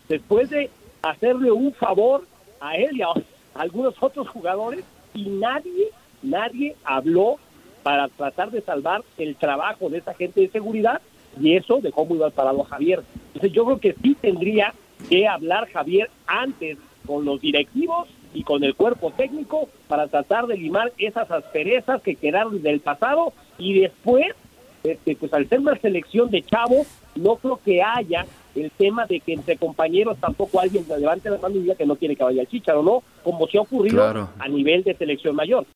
después 0.08 0.48
de 0.50 0.70
hacerle 1.02 1.50
un 1.50 1.72
favor 1.74 2.26
a 2.60 2.76
él 2.76 2.96
y 2.96 3.02
a 3.02 3.08
algunos 3.54 3.94
otros 4.00 4.28
jugadores 4.28 4.84
y 5.14 5.28
nadie, 5.28 5.90
nadie 6.22 6.76
habló 6.84 7.38
para 7.82 8.08
tratar 8.08 8.50
de 8.50 8.60
salvar 8.60 9.02
el 9.18 9.36
trabajo 9.36 9.88
de 9.88 9.98
esa 9.98 10.14
gente 10.14 10.40
de 10.40 10.48
seguridad 10.48 11.00
y 11.40 11.56
eso 11.56 11.80
dejó 11.80 12.04
muy 12.04 12.18
mal 12.18 12.32
parado 12.32 12.62
a 12.62 12.66
Javier. 12.66 13.02
Entonces 13.28 13.52
yo 13.52 13.64
creo 13.64 13.80
que 13.80 13.94
sí 14.02 14.16
tendría 14.20 14.74
que 15.08 15.26
hablar 15.26 15.70
Javier 15.70 16.10
antes 16.26 16.78
con 17.06 17.24
los 17.24 17.40
directivos 17.40 18.08
y 18.34 18.44
con 18.44 18.62
el 18.62 18.74
cuerpo 18.74 19.12
técnico 19.16 19.68
para 19.88 20.06
tratar 20.08 20.46
de 20.46 20.56
limar 20.56 20.92
esas 20.98 21.30
asperezas 21.30 22.02
que 22.02 22.14
quedaron 22.14 22.62
del 22.62 22.80
pasado 22.80 23.32
y 23.58 23.80
después 23.80 24.34
este, 24.82 25.16
pues 25.16 25.32
al 25.34 25.48
ser 25.48 25.60
una 25.60 25.76
selección 25.78 26.30
de 26.30 26.42
chavos, 26.42 26.86
no 27.14 27.36
creo 27.36 27.60
que 27.64 27.82
haya 27.82 28.26
el 28.54 28.70
tema 28.70 29.06
de 29.06 29.20
que 29.20 29.32
entre 29.32 29.56
compañeros 29.56 30.18
tampoco 30.18 30.60
alguien 30.60 30.84
levante 30.88 31.30
la 31.30 31.38
mano 31.38 31.56
y 31.56 31.60
diga 31.60 31.74
que 31.74 31.86
no 31.86 31.96
quiere 31.96 32.16
que 32.16 32.24
vaya 32.24 32.42
el 32.42 32.70
o 32.76 32.82
¿no? 32.82 33.02
Como 33.22 33.46
se 33.46 33.58
ha 33.58 33.62
ocurrido 33.62 34.28
a 34.38 34.48
nivel 34.48 34.82
de 34.82 34.94
selección 34.94 35.36
mayor. 35.36 35.66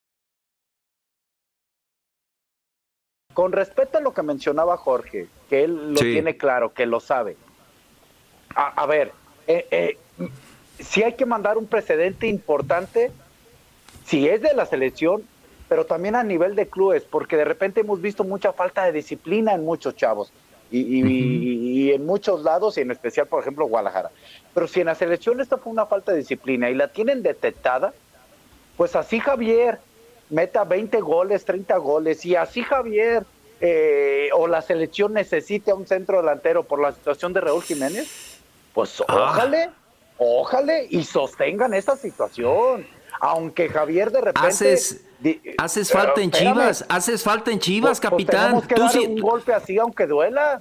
Con 3.32 3.52
respecto 3.52 3.98
a 3.98 4.00
lo 4.00 4.14
que 4.14 4.22
mencionaba 4.22 4.76
Jorge, 4.76 5.28
que 5.48 5.64
él 5.64 5.94
lo 5.94 6.00
tiene 6.00 6.36
claro, 6.36 6.72
que 6.72 6.86
lo 6.86 7.00
sabe. 7.00 7.36
A, 8.54 8.86
ver, 8.86 9.10
eh, 9.48 9.66
eh, 9.72 9.98
si 10.78 11.02
hay 11.02 11.14
que 11.14 11.26
mandar 11.26 11.58
un 11.58 11.66
precedente 11.66 12.28
importante, 12.28 13.10
si 14.04 14.28
es 14.28 14.40
de 14.40 14.54
la 14.54 14.66
selección, 14.66 15.24
pero 15.68 15.84
también 15.84 16.14
a 16.14 16.22
nivel 16.22 16.54
de 16.54 16.68
clubes, 16.68 17.02
porque 17.02 17.36
de 17.36 17.44
repente 17.44 17.80
hemos 17.80 18.00
visto 18.00 18.22
mucha 18.22 18.52
falta 18.52 18.84
de 18.84 18.92
disciplina 18.92 19.54
en 19.54 19.64
muchos 19.64 19.96
chavos 19.96 20.32
y, 20.80 21.92
en 21.92 22.06
muchos 22.06 22.42
lados, 22.42 22.76
y 22.76 22.80
en 22.80 22.90
especial, 22.90 23.26
por 23.26 23.40
ejemplo, 23.40 23.66
Guadalajara. 23.66 24.10
Pero 24.52 24.68
si 24.68 24.80
en 24.80 24.86
la 24.86 24.94
selección 24.94 25.40
esto 25.40 25.58
fue 25.58 25.72
una 25.72 25.86
falta 25.86 26.12
de 26.12 26.18
disciplina 26.18 26.70
y 26.70 26.74
la 26.74 26.88
tienen 26.88 27.22
detectada, 27.22 27.92
pues 28.76 28.96
así 28.96 29.20
Javier 29.20 29.78
meta 30.30 30.64
20 30.64 31.00
goles, 31.00 31.44
30 31.44 31.76
goles, 31.76 32.24
y 32.24 32.34
así 32.34 32.62
Javier 32.62 33.24
eh, 33.60 34.30
o 34.32 34.48
la 34.48 34.62
selección 34.62 35.12
necesita 35.12 35.74
un 35.74 35.86
centro 35.86 36.18
delantero 36.18 36.64
por 36.64 36.80
la 36.80 36.92
situación 36.92 37.32
de 37.32 37.40
Raúl 37.40 37.62
Jiménez, 37.62 38.40
pues 38.72 39.02
ah. 39.06 39.30
ojalá, 39.30 39.72
ojalá 40.18 40.82
y 40.82 41.04
sostengan 41.04 41.72
esa 41.74 41.96
situación. 41.96 42.86
Aunque 43.20 43.68
Javier 43.68 44.10
de 44.10 44.20
repente. 44.20 44.48
Haces, 44.48 45.04
haces 45.58 45.90
falta 45.90 46.20
en 46.20 46.30
Chivas, 46.30 46.84
haces 46.88 47.22
falta 47.22 47.50
en 47.50 47.58
Chivas, 47.58 48.00
pues, 48.00 48.10
pues, 48.10 48.26
capitán. 48.26 48.60
que 48.62 48.74
Tú 48.74 48.84
un 49.06 49.20
golpe 49.20 49.52
así, 49.52 49.78
aunque 49.78 50.06
duela. 50.06 50.60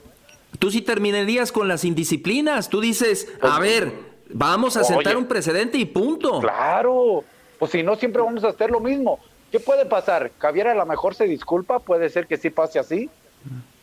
Tú 0.60 0.72
sí 0.72 0.82
terminarías 0.82 1.52
con 1.52 1.68
las 1.68 1.84
indisciplinas. 1.84 2.70
Tú 2.70 2.80
dices, 2.80 3.28
a 3.42 3.58
pues, 3.58 3.60
ver, 3.60 3.94
vamos 4.30 4.78
a 4.78 4.84
sentar 4.84 5.18
un 5.18 5.26
precedente 5.26 5.78
y 5.78 5.86
punto. 5.86 6.40
Claro, 6.40 7.24
pues 7.60 7.72
si 7.72 7.84
no, 7.84 7.96
siempre 7.96 8.22
vamos 8.22 8.44
a 8.44 8.50
hacer 8.50 8.72
lo 8.72 8.80
mismo. 8.80 9.20
¿Qué 9.52 9.60
puede 9.60 9.86
pasar? 9.86 10.32
Javier 10.40 10.70
a 10.70 10.74
lo 10.74 10.86
mejor 10.86 11.16
se 11.16 11.26
disculpa, 11.26 11.80
puede 11.80 12.10
ser 12.10 12.26
que 12.26 12.38
sí 12.38 12.50
pase 12.50 12.80
así, 12.80 13.10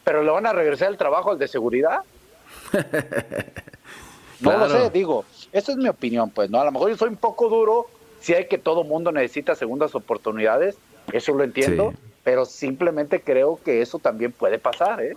pero 0.03 0.25
le 0.25 0.31
van 0.31 0.47
a 0.47 0.53
regresar 0.53 0.89
el 0.89 0.97
trabajo 0.97 1.31
al 1.31 1.39
de 1.39 1.47
seguridad. 1.47 2.01
no 4.41 4.57
lo 4.57 4.69
sé, 4.69 4.91
digo, 4.91 5.25
esa 5.53 5.73
es 5.73 5.79
mi 5.79 5.89
opinión, 5.89 6.31
pues, 6.31 6.51
¿no? 6.51 6.61
A 6.61 6.65
lo 6.65 6.73
mejor 6.73 6.91
yo 6.91 6.97
soy 6.97 7.11
un 7.11 7.17
poco 7.17 7.49
duro, 7.49 7.87
si 8.21 8.35
hay 8.35 8.47
que 8.47 8.59
todo 8.59 8.85
mundo 8.85 9.13
necesita 9.13 9.55
segundas 9.55 9.95
oportunidades, 9.95 10.77
eso 11.13 11.35
lo 11.35 11.45
entiendo, 11.45 11.95
pero 12.23 12.45
simplemente 12.45 13.21
creo 13.21 13.59
que 13.65 13.83
eso 13.83 13.99
también 13.99 14.33
puede 14.33 14.59
pasar, 14.59 15.03
¿eh? 15.03 15.17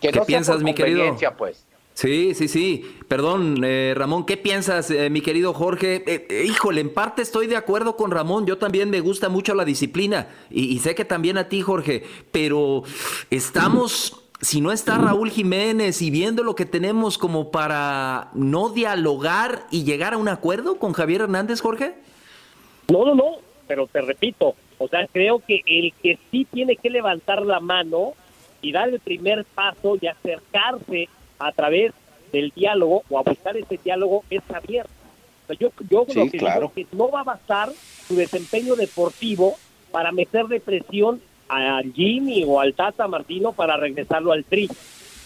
Que 0.00 0.08
¿Qué 0.08 0.20
piensas, 0.20 0.62
mi 0.62 0.74
querido? 0.74 1.16
Pues. 1.38 1.64
Sí, 1.96 2.34
sí, 2.34 2.46
sí. 2.46 2.98
Perdón, 3.08 3.64
eh, 3.64 3.94
Ramón, 3.96 4.26
¿qué 4.26 4.36
piensas, 4.36 4.90
eh, 4.90 5.08
mi 5.08 5.22
querido 5.22 5.54
Jorge? 5.54 6.04
Eh, 6.06 6.44
híjole, 6.44 6.82
en 6.82 6.92
parte 6.92 7.22
estoy 7.22 7.46
de 7.46 7.56
acuerdo 7.56 7.96
con 7.96 8.10
Ramón. 8.10 8.44
Yo 8.44 8.58
también 8.58 8.90
me 8.90 9.00
gusta 9.00 9.30
mucho 9.30 9.54
la 9.54 9.64
disciplina 9.64 10.28
y, 10.50 10.78
sé 10.80 10.94
que 10.94 11.06
también 11.06 11.38
a 11.38 11.48
ti, 11.48 11.62
Jorge. 11.62 12.04
Pero 12.32 12.82
estamos, 13.30 14.25
si 14.40 14.60
no 14.60 14.72
está 14.72 14.98
Raúl 14.98 15.30
Jiménez 15.30 16.02
y 16.02 16.10
viendo 16.10 16.42
lo 16.42 16.54
que 16.54 16.66
tenemos 16.66 17.16
como 17.16 17.50
para 17.50 18.28
no 18.34 18.68
dialogar 18.68 19.66
y 19.70 19.84
llegar 19.84 20.14
a 20.14 20.18
un 20.18 20.28
acuerdo 20.28 20.78
con 20.78 20.92
Javier 20.92 21.22
Hernández, 21.22 21.60
Jorge. 21.60 21.94
No, 22.88 23.04
no, 23.04 23.14
no. 23.14 23.36
Pero 23.66 23.86
te 23.86 24.00
repito, 24.00 24.54
o 24.78 24.88
sea, 24.88 25.06
creo 25.08 25.40
que 25.40 25.62
el 25.66 25.92
que 26.02 26.18
sí 26.30 26.46
tiene 26.52 26.76
que 26.76 26.90
levantar 26.90 27.42
la 27.42 27.60
mano 27.60 28.12
y 28.62 28.72
dar 28.72 28.88
el 28.88 29.00
primer 29.00 29.44
paso 29.44 29.96
y 30.00 30.06
acercarse 30.06 31.08
a 31.38 31.52
través 31.52 31.92
del 32.32 32.52
diálogo 32.54 33.02
o 33.08 33.18
a 33.18 33.22
buscar 33.22 33.56
ese 33.56 33.78
diálogo 33.82 34.24
es 34.30 34.42
Javier. 34.50 34.86
yo 35.58 35.70
yo 35.88 36.06
lo 36.14 36.30
que 36.30 36.38
digo 36.38 36.72
que 36.74 36.86
no 36.92 37.10
va 37.10 37.20
a 37.20 37.24
bastar 37.24 37.70
su 38.06 38.14
desempeño 38.14 38.76
deportivo 38.76 39.56
para 39.90 40.12
meterle 40.12 40.60
presión 40.60 41.20
a 41.48 41.80
Jimmy 41.94 42.44
o 42.46 42.60
al 42.60 42.74
Tata 42.74 43.08
Martino 43.08 43.52
para 43.52 43.76
regresarlo 43.76 44.32
al 44.32 44.44
tri. 44.44 44.68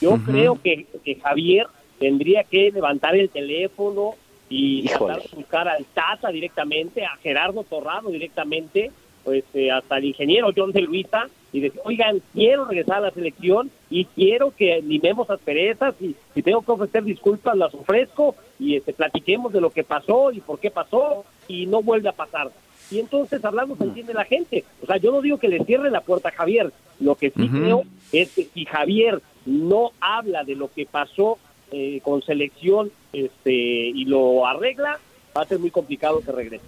Yo 0.01 0.19
creo 0.25 0.61
que, 0.61 0.87
que, 1.05 1.17
Javier 1.17 1.67
tendría 1.99 2.45
que 2.45 2.71
levantar 2.71 3.15
el 3.17 3.29
teléfono 3.29 4.15
y 4.49 4.85
tratar 4.85 5.23
de 5.23 5.37
buscar 5.37 5.69
al 5.69 5.85
Tata 5.87 6.31
directamente, 6.31 7.05
a 7.05 7.17
Gerardo 7.17 7.63
Torrado 7.65 8.11
directamente, 8.11 8.91
pues 9.25 9.45
eh, 9.55 9.71
hasta 9.71 9.99
el 9.99 10.07
ingeniero 10.07 10.51
John 10.57 10.73
de 10.73 10.81
Luisa 10.81 11.29
y 11.53 11.61
decir, 11.61 11.81
oigan, 11.85 12.23
quiero 12.33 12.65
regresar 12.65 12.99
a 12.99 13.01
la 13.01 13.11
selección 13.11 13.71
y 13.91 14.05
quiero 14.05 14.55
que 14.55 14.81
limemos 14.83 15.29
asperezas 15.31 15.95
y 16.01 16.15
si 16.35 16.43
tengo 16.43 16.63
que 16.63 16.73
ofrecer 16.73 17.05
disculpas 17.05 17.57
las 17.57 17.75
ofrezco 17.75 18.37
y 18.59 18.77
este, 18.77 18.93
platiquemos 18.93 19.53
de 19.53 19.61
lo 19.61 19.71
que 19.71 19.85
pasó 19.85 20.31
y 20.31 20.41
por 20.41 20.59
qué 20.61 20.71
pasó 20.71 21.25
y 21.49 21.67
no 21.67 21.83
vuelve 21.83 22.09
a 22.09 22.13
pasar. 22.13 22.51
Y 22.91 22.99
entonces 22.99 23.45
hablando 23.45 23.77
se 23.77 23.85
entiende 23.85 24.15
la 24.15 24.25
gente. 24.25 24.65
O 24.83 24.87
sea, 24.87 24.97
yo 24.97 25.13
no 25.13 25.21
digo 25.23 25.39
que 25.39 25.49
le 25.49 25.65
cierre 25.65 25.91
la 25.91 26.01
puerta 26.01 26.29
a 26.31 26.33
Javier. 26.33 26.73
Lo 26.99 27.15
que 27.15 27.31
sí 27.31 27.49
creo 27.49 27.85
es 28.13 28.31
que 28.33 28.49
si 28.53 28.65
Javier 28.65 29.23
no 29.47 29.93
habla 30.01 30.45
de 30.45 30.55
lo 30.55 30.71
que 30.73 30.87
pasó 30.87 31.39
eh, 31.73 32.01
con 32.03 32.23
selección 32.23 32.91
este, 33.13 33.53
y 33.53 34.05
lo 34.05 34.47
arregla, 34.47 34.99
va 35.37 35.43
a 35.43 35.47
ser 35.47 35.59
muy 35.59 35.71
complicado 35.71 36.21
que 36.21 36.33
regrese. 36.33 36.65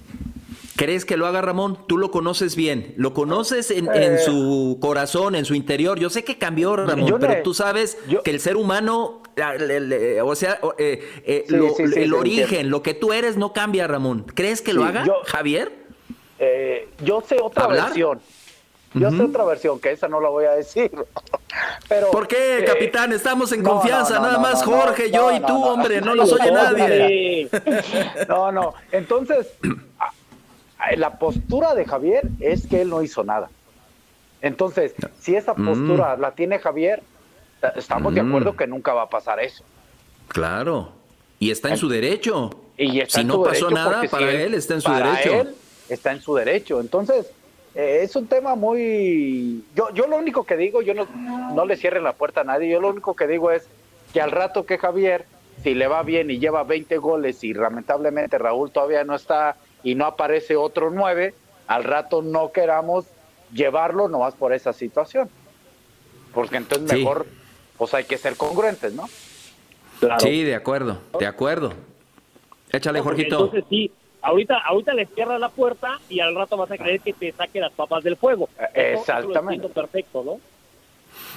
¿Crees 0.76 1.04
que 1.04 1.16
lo 1.16 1.26
haga 1.26 1.42
Ramón? 1.42 1.78
Tú 1.86 1.98
lo 1.98 2.10
conoces 2.10 2.56
bien, 2.56 2.94
lo 2.96 3.12
conoces 3.14 3.70
en, 3.70 3.88
eh. 3.94 4.18
su 4.18 4.78
corazón, 4.80 5.34
en 5.34 5.44
su 5.44 5.54
interior. 5.54 5.98
Yo 5.98 6.10
sé 6.10 6.24
que 6.24 6.38
cambió 6.38 6.74
Ramón, 6.74 7.18
pero 7.20 7.42
tú 7.42 7.54
sabes 7.54 7.98
que 8.24 8.30
el 8.30 8.40
ser 8.40 8.56
humano, 8.56 9.22
o 10.24 10.34
sea, 10.34 10.60
eh, 10.78 11.00
eh, 11.24 11.44
el 11.48 12.14
origen, 12.14 12.70
lo 12.70 12.82
que 12.82 12.94
tú 12.94 13.12
eres 13.12 13.36
no 13.36 13.52
cambia, 13.52 13.86
Ramón. 13.86 14.24
¿Crees 14.34 14.62
que 14.62 14.72
lo 14.72 14.84
haga 14.84 15.04
Javier? 15.26 15.81
Yo 17.02 17.20
sé 17.20 17.38
otra 17.40 17.66
versión. 17.66 18.20
Yo 18.94 19.10
sé 19.10 19.22
otra 19.22 19.44
versión, 19.44 19.80
que 19.80 19.92
esa 19.92 20.06
no 20.06 20.20
la 20.20 20.28
voy 20.28 20.44
a 20.44 20.52
decir. 20.52 20.90
Pero, 21.88 22.10
¿Por 22.10 22.28
qué, 22.28 22.64
capitán? 22.66 23.12
Estamos 23.12 23.52
en 23.52 23.62
confianza, 23.62 24.18
nada 24.20 24.38
más 24.38 24.62
Jorge, 24.62 25.10
yo 25.10 25.32
y 25.32 25.40
tú, 25.40 25.64
hombre, 25.64 26.00
no 26.00 26.14
nos 26.14 26.32
oye 26.32 26.50
nadie. 26.50 27.48
No, 28.28 28.52
no. 28.52 28.74
Entonces, 28.90 29.48
la 30.96 31.18
postura 31.18 31.74
de 31.74 31.84
Javier 31.84 32.22
es 32.40 32.66
que 32.66 32.82
él 32.82 32.90
no 32.90 33.02
hizo 33.02 33.24
nada. 33.24 33.48
Entonces, 34.40 34.94
si 35.20 35.36
esa 35.36 35.54
mm. 35.54 35.64
postura 35.64 36.16
la 36.16 36.32
tiene 36.32 36.58
Javier, 36.58 37.02
estamos 37.76 38.14
de 38.14 38.22
mm. 38.22 38.28
acuerdo 38.28 38.56
que 38.56 38.66
nunca 38.66 38.92
va 38.92 39.02
a 39.02 39.08
pasar 39.08 39.40
eso. 39.40 39.64
Claro. 40.28 40.92
Y 41.38 41.50
está 41.50 41.70
en 41.70 41.76
su 41.76 41.88
derecho. 41.88 42.50
Y 42.76 43.02
si 43.06 43.24
no 43.24 43.42
pasó 43.42 43.70
nada, 43.70 44.02
para 44.10 44.30
él 44.30 44.54
está 44.54 44.74
en 44.74 44.80
su 44.80 44.92
derecho. 44.92 45.40
Él 45.42 45.54
está 45.92 46.12
en 46.12 46.20
su 46.20 46.34
derecho. 46.34 46.80
Entonces, 46.80 47.30
eh, 47.74 48.00
es 48.02 48.16
un 48.16 48.26
tema 48.26 48.54
muy... 48.54 49.64
Yo, 49.74 49.92
yo 49.94 50.06
lo 50.06 50.16
único 50.16 50.44
que 50.44 50.56
digo, 50.56 50.82
yo 50.82 50.94
no, 50.94 51.06
no 51.54 51.64
le 51.64 51.76
cierre 51.76 52.00
la 52.00 52.12
puerta 52.12 52.42
a 52.42 52.44
nadie, 52.44 52.70
yo 52.70 52.80
lo 52.80 52.90
único 52.90 53.14
que 53.14 53.26
digo 53.26 53.50
es 53.50 53.66
que 54.12 54.20
al 54.20 54.30
rato 54.30 54.66
que 54.66 54.78
Javier, 54.78 55.24
si 55.62 55.74
le 55.74 55.86
va 55.86 56.02
bien 56.02 56.30
y 56.30 56.38
lleva 56.38 56.64
20 56.64 56.96
goles 56.98 57.42
y 57.44 57.54
lamentablemente 57.54 58.38
Raúl 58.38 58.70
todavía 58.70 59.04
no 59.04 59.14
está 59.14 59.56
y 59.82 59.94
no 59.94 60.06
aparece 60.06 60.56
otro 60.56 60.90
nueve, 60.90 61.34
al 61.66 61.84
rato 61.84 62.22
no 62.22 62.52
queramos 62.52 63.06
llevarlo 63.52 64.08
nomás 64.08 64.34
por 64.34 64.52
esa 64.52 64.72
situación. 64.72 65.28
Porque 66.34 66.56
entonces 66.56 66.98
mejor, 66.98 67.26
pues 67.76 67.94
hay 67.94 68.04
que 68.04 68.18
ser 68.18 68.36
congruentes, 68.36 68.94
¿no? 68.94 69.08
Sí, 70.18 70.42
de 70.42 70.54
acuerdo, 70.54 70.98
de 71.18 71.26
acuerdo. 71.26 71.72
Échale, 72.70 73.00
Jorgito. 73.00 73.44
Entonces 73.44 73.64
sí, 73.68 73.92
ahorita, 74.22 74.58
ahorita 74.58 74.94
le 74.94 75.06
cierras 75.06 75.40
la 75.40 75.48
puerta 75.48 75.98
y 76.08 76.20
al 76.20 76.34
rato 76.34 76.56
vas 76.56 76.70
a 76.70 76.78
creer 76.78 77.00
que 77.00 77.12
te 77.12 77.32
saque 77.32 77.60
las 77.60 77.72
papas 77.72 78.04
del 78.04 78.16
fuego. 78.16 78.48
Exactamente. 78.74 79.68
perfecto, 79.68 80.22
¿no? 80.24 80.40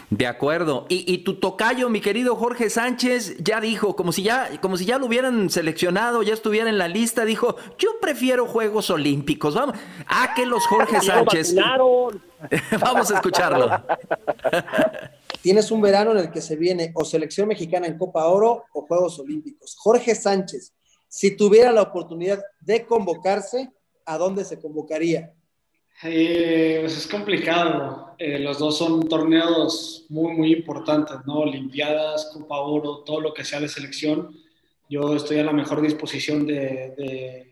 De 0.10 0.28
acuerdo. 0.28 0.86
Y, 0.88 1.17
tu 1.19 1.36
tocayo, 1.39 1.89
mi 1.89 2.00
querido 2.00 2.36
Jorge 2.36 2.69
Sánchez, 2.69 3.38
ya 3.39 3.60
dijo, 3.60 3.95
como 3.95 4.12
si 4.12 4.24
ya, 4.24 4.50
como 4.62 4.78
si 4.78 4.86
ya 4.86 5.00
lo 5.00 5.08
hubieran 5.08 5.50
seleccionado, 5.50 6.21
ya 6.21 6.34
estuviera 6.34 6.69
en 6.69 6.78
la 6.78 6.88
lista, 6.88 7.26
dijo, 7.26 7.56
yo 7.78 7.89
prefiero 8.00 8.45
Juegos 8.45 8.89
Olímpicos. 8.89 9.56
Vamos, 9.56 9.76
a 10.08 10.34
que 10.36 10.45
los 10.45 10.65
Jorge 10.67 11.02
Sánchez. 11.02 11.56
Vamos 12.80 13.12
a 13.12 13.15
escucharlo. 13.15 13.69
Tienes 15.41 15.71
un 15.71 15.82
verano 15.82 16.12
en 16.12 16.19
el 16.19 16.32
que 16.32 16.41
se 16.41 16.56
viene 16.56 16.91
o 16.95 17.04
selección 17.04 17.48
mexicana 17.48 17.88
en 17.88 17.98
Copa 17.98 18.26
Oro 18.26 18.65
o 18.74 18.82
Juegos 18.86 19.19
Olímpicos. 19.19 19.76
Jorge 19.78 20.13
Sánchez, 20.15 20.74
si 21.15 21.38
tuviera 21.38 21.71
la 21.71 21.82
oportunidad 21.82 22.43
de 22.60 22.86
convocarse, 22.86 23.71
¿a 24.06 24.17
dónde 24.17 24.43
se 24.43 24.60
convocaría? 24.60 25.32
Eh, 26.04 26.80
pues 26.82 26.97
es 26.97 27.08
complicado. 27.08 28.15
Eh, 28.17 28.38
los 28.39 28.60
dos 28.60 28.78
son 28.78 29.08
torneos 29.08 30.06
muy, 30.10 30.34
muy 30.34 30.51
importantes, 30.51 31.15
¿no? 31.25 31.36
Olimpiadas, 31.36 32.32
Copa 32.34 32.60
Oro, 32.60 32.97
todo 33.06 33.21
lo 33.21 33.34
que 33.34 33.45
sea 33.45 33.62
de 33.62 33.69
selección. 33.69 34.36
Yo 34.89 35.15
estoy 35.15 35.39
a 35.39 35.45
la 35.45 35.54
mejor 35.54 35.82
disposición 35.82 36.45
de, 36.45 37.47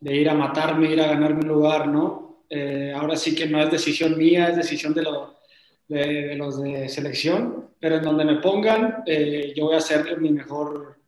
de, 0.00 0.16
ir 0.16 0.28
a 0.28 0.34
matarme, 0.34 0.90
ir 0.90 1.00
a 1.00 1.06
ganarme 1.06 1.42
un 1.42 1.48
lugar, 1.48 1.86
¿no? 1.86 2.46
Eh, 2.50 2.92
ahora 2.96 3.14
sí 3.14 3.32
que 3.32 3.46
no 3.46 3.62
es 3.62 3.70
decisión 3.70 4.18
mía, 4.18 4.48
es 4.48 4.56
decisión 4.56 4.92
de, 4.92 5.06
de, 5.86 6.34
los 6.34 6.60
de 6.60 6.88
selección, 6.88 7.68
pero 7.78 7.98
en 7.98 8.02
donde 8.02 8.24
me 8.24 8.40
pongan, 8.40 9.04
yo 9.54 9.66
voy 9.66 9.76
a 9.76 9.78
hacer 9.78 10.20
mi 10.20 10.30
mejor 10.30 11.01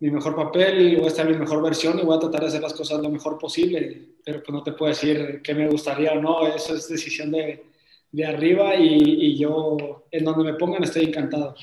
mi 0.00 0.10
mejor 0.10 0.34
papel 0.34 0.80
y 0.80 0.96
voy 0.96 1.04
a 1.04 1.08
estar 1.08 1.26
en 1.26 1.32
mi 1.32 1.38
mejor 1.38 1.62
versión 1.62 1.98
y 1.98 2.02
voy 2.02 2.16
a 2.16 2.20
tratar 2.20 2.40
de 2.40 2.46
hacer 2.46 2.62
las 2.62 2.72
cosas 2.72 3.00
lo 3.00 3.10
mejor 3.10 3.38
posible, 3.38 4.08
pero 4.24 4.42
pues 4.42 4.52
no 4.52 4.62
te 4.62 4.72
puedo 4.72 4.90
decir 4.90 5.40
qué 5.44 5.54
me 5.54 5.68
gustaría 5.68 6.12
o 6.12 6.20
no, 6.20 6.46
eso 6.46 6.74
es 6.74 6.88
decisión 6.88 7.30
de, 7.30 7.62
de 8.10 8.26
arriba 8.26 8.74
y, 8.76 8.96
y, 8.96 9.36
yo 9.36 10.06
en 10.10 10.24
donde 10.24 10.44
me 10.44 10.54
pongan 10.54 10.82
estoy 10.82 11.04
encantado. 11.04 11.54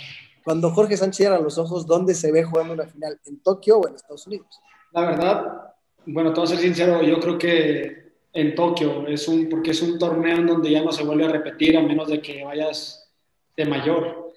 Cuando 0.43 0.69
Jorge 0.69 0.95
Sánchez 0.95 1.17
cierra 1.17 1.39
los 1.39 1.57
ojos, 1.57 1.85
¿dónde 1.87 2.13
se 2.13 2.31
ve 2.31 2.43
jugando 2.43 2.73
una 2.73 2.85
final? 2.85 3.19
¿En 3.25 3.39
Tokio 3.39 3.79
o 3.79 3.87
en 3.87 3.95
Estados 3.95 4.27
Unidos? 4.27 4.47
La 4.93 5.01
verdad, 5.01 5.73
bueno, 6.05 6.31
todo 6.31 6.45
ser 6.45 6.59
sincero, 6.59 7.01
yo 7.01 7.19
creo 7.19 7.37
que 7.37 8.07
en 8.33 8.53
Tokio, 8.53 9.07
es 9.07 9.27
un, 9.27 9.49
porque 9.49 9.71
es 9.71 9.81
un 9.81 9.97
torneo 9.97 10.37
en 10.37 10.45
donde 10.45 10.69
ya 10.69 10.83
no 10.83 10.91
se 10.91 11.03
vuelve 11.03 11.25
a 11.25 11.29
repetir 11.29 11.75
a 11.75 11.81
menos 11.81 12.07
de 12.07 12.21
que 12.21 12.43
vayas 12.43 13.11
de 13.55 13.65
mayor. 13.65 14.31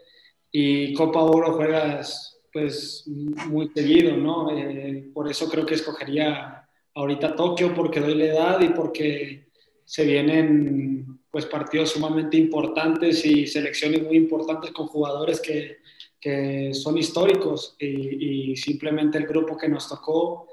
Y 0.51 0.95
Copa 0.95 1.21
Oro 1.21 1.53
juegas 1.53 2.30
pues 2.53 3.05
muy 3.07 3.71
seguido, 3.75 4.17
¿no? 4.17 4.51
Eh, 4.57 5.11
por 5.15 5.31
eso 5.31 5.49
creo 5.49 5.65
que 5.65 5.75
escogería 5.75 6.69
ahorita 6.95 7.37
Tokio 7.37 7.75
porque 7.75 8.01
doy 8.01 8.15
la 8.15 8.25
edad 8.25 8.61
y 8.61 8.69
porque 8.71 9.51
se 9.85 10.05
vienen 10.05 11.21
pues 11.31 11.47
partidos 11.47 11.91
sumamente 11.91 12.37
importantes 12.37 13.25
y 13.25 13.47
selecciones 13.47 14.03
muy 14.03 14.17
importantes 14.17 14.73
con 14.73 14.89
jugadores 14.89 15.41
que, 15.41 15.79
que 16.21 16.75
son 16.75 16.99
históricos 16.99 17.77
y, 17.79 18.51
y, 18.53 18.57
simplemente 18.57 19.19
el 19.19 19.27
grupo 19.27 19.57
que 19.57 19.69
nos 19.69 19.89
tocó 19.89 20.49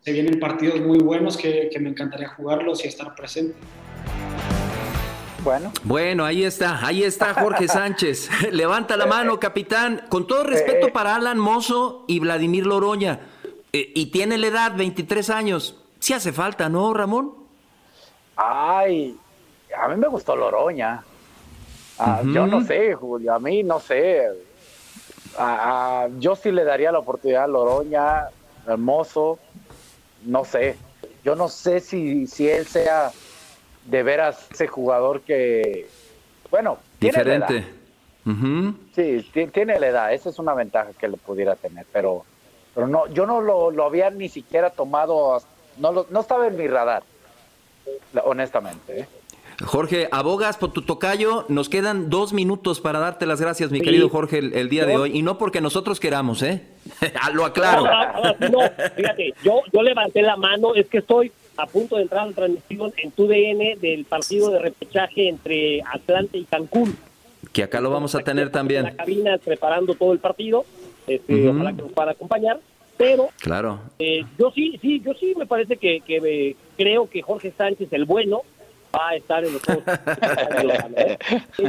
se 0.00 0.12
vienen 0.12 0.38
partidos 0.38 0.80
muy 0.80 0.98
buenos 0.98 1.36
que, 1.36 1.68
que 1.70 1.80
me 1.80 1.88
encantaría 1.88 2.28
jugarlos 2.28 2.84
y 2.84 2.88
estar 2.88 3.14
presente. 3.14 3.56
Bueno. 5.48 5.72
Bueno, 5.84 6.26
ahí 6.26 6.44
está, 6.44 6.86
ahí 6.86 7.02
está 7.02 7.32
Jorge 7.32 7.68
Sánchez. 7.68 8.28
Levanta 8.52 8.98
la 8.98 9.06
mano, 9.06 9.40
capitán. 9.40 10.02
Con 10.10 10.26
todo 10.26 10.44
respeto 10.44 10.88
eh, 10.88 10.90
para 10.92 11.16
Alan 11.16 11.38
Mozo 11.38 12.04
y 12.06 12.20
Vladimir 12.20 12.66
Loroña. 12.66 13.20
Eh, 13.72 13.90
y 13.94 14.10
tiene 14.10 14.36
la 14.36 14.48
edad, 14.48 14.76
23 14.76 15.30
años. 15.30 15.82
Sí 16.00 16.12
hace 16.12 16.34
falta, 16.34 16.68
¿no, 16.68 16.92
Ramón? 16.92 17.32
Ay, 18.36 19.16
a 19.74 19.88
mí 19.88 19.96
me 19.96 20.08
gustó 20.08 20.36
Loroña. 20.36 21.02
Ah, 21.98 22.20
yo 22.26 22.46
no 22.46 22.62
sé, 22.62 22.92
Julio, 22.92 23.32
a 23.32 23.38
mí 23.38 23.62
no 23.62 23.80
sé. 23.80 24.28
Ah, 25.38 26.04
ah, 26.04 26.08
yo 26.18 26.36
sí 26.36 26.52
le 26.52 26.64
daría 26.64 26.92
la 26.92 26.98
oportunidad 26.98 27.44
a 27.44 27.48
Loroña, 27.48 28.26
hermoso, 28.66 29.38
no 30.26 30.44
sé. 30.44 30.76
Yo 31.24 31.34
no 31.34 31.48
sé 31.48 31.80
si, 31.80 32.26
si 32.26 32.50
él 32.50 32.66
sea 32.66 33.12
de 33.88 34.02
veras 34.02 34.46
ese 34.52 34.66
jugador 34.66 35.22
que, 35.22 35.86
bueno, 36.50 36.78
diferente. 37.00 37.64
Sí, 38.94 39.26
tiene 39.32 39.80
la 39.80 39.86
edad, 39.86 40.12
esa 40.12 40.28
es 40.28 40.38
una 40.38 40.52
ventaja 40.52 40.90
que 40.98 41.08
le 41.08 41.16
pudiera 41.16 41.56
tener, 41.56 41.86
pero, 41.92 42.24
pero 42.74 42.86
no, 42.86 43.06
yo 43.08 43.24
no 43.24 43.40
lo, 43.40 43.84
había 43.84 44.10
ni 44.10 44.28
siquiera 44.28 44.68
tomado, 44.70 45.40
no, 45.78 46.06
no 46.10 46.20
estaba 46.20 46.46
en 46.46 46.56
mi 46.56 46.68
radar, 46.68 47.02
honestamente. 48.24 49.00
¿eh? 49.00 49.08
Jorge, 49.64 50.08
abogas 50.12 50.56
por 50.56 50.72
tu 50.72 50.82
tocayo. 50.82 51.44
Nos 51.48 51.68
quedan 51.68 52.10
dos 52.10 52.32
minutos 52.32 52.80
para 52.80 53.00
darte 53.00 53.26
las 53.26 53.40
gracias, 53.40 53.70
mi 53.70 53.80
querido 53.80 54.08
Jorge, 54.08 54.38
el, 54.38 54.68
día 54.68 54.84
de 54.84 54.96
hoy. 54.96 55.18
Y 55.18 55.22
no 55.22 55.36
porque 55.36 55.60
nosotros 55.60 55.98
queramos, 55.98 56.42
¿eh? 56.42 56.62
lo 57.32 57.44
aclaro. 57.44 57.84
No, 58.50 58.60
fíjate, 58.94 59.34
yo, 59.42 59.62
yo 59.72 59.82
levanté 59.82 60.22
la 60.22 60.36
mano, 60.36 60.74
es 60.74 60.86
que 60.88 60.98
estoy 60.98 61.32
a 61.58 61.66
punto 61.66 61.96
de 61.96 62.02
entrar 62.02 62.22
a 62.22 62.26
la 62.26 62.32
transmisión 62.32 62.92
en 62.96 63.10
tu 63.10 63.26
DN 63.26 63.76
del 63.80 64.04
partido 64.04 64.50
de 64.50 64.60
repechaje 64.60 65.28
entre 65.28 65.82
Atlante 65.82 66.38
y 66.38 66.44
Cancún. 66.44 66.96
Que 67.52 67.64
acá 67.64 67.80
lo 67.80 67.90
vamos 67.90 68.14
a 68.14 68.20
tener 68.20 68.50
también. 68.50 68.86
En 68.86 68.96
la 68.96 68.96
cabina 68.96 69.38
preparando 69.38 69.94
todo 69.94 70.12
el 70.12 70.20
partido, 70.20 70.64
este, 71.08 71.48
ojalá 71.48 71.72
que 71.72 71.82
nos 71.82 71.92
puedan 71.92 72.10
acompañar. 72.10 72.60
Pero 72.96 73.28
claro. 73.40 73.80
Eh, 73.98 74.24
yo 74.38 74.52
sí, 74.52 74.78
sí, 74.80 75.00
yo 75.04 75.14
sí 75.14 75.34
me 75.36 75.46
parece 75.46 75.76
que, 75.76 76.00
que 76.00 76.16
eh, 76.16 76.56
creo 76.76 77.10
que 77.10 77.22
Jorge 77.22 77.52
Sánchez, 77.56 77.92
el 77.92 78.04
bueno, 78.04 78.42
va 78.94 79.10
a 79.10 79.16
estar 79.16 79.44
en 79.44 79.52
los 79.52 79.62
juegos. 79.62 79.84
¿eh? 80.96 81.18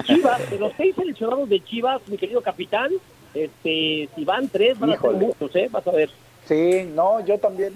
Chivas, 0.06 0.50
de 0.52 0.60
los 0.60 0.72
seis 0.78 0.96
seleccionados 0.96 1.50
de 1.50 1.64
Chivas, 1.64 2.02
mi 2.08 2.18
querido 2.18 2.42
capitán, 2.42 2.92
este, 3.34 4.10
si 4.16 4.26
van 4.26 4.50
tres, 4.50 4.80
van 4.80 4.92
a 4.92 5.02
ser 5.02 5.12
muchos, 5.12 5.56
¿eh? 5.56 5.68
Vas 5.72 5.88
a 5.88 5.92
ver. 5.92 6.10
Sí, 6.48 6.88
no, 6.96 7.26
yo 7.26 7.38
también. 7.40 7.74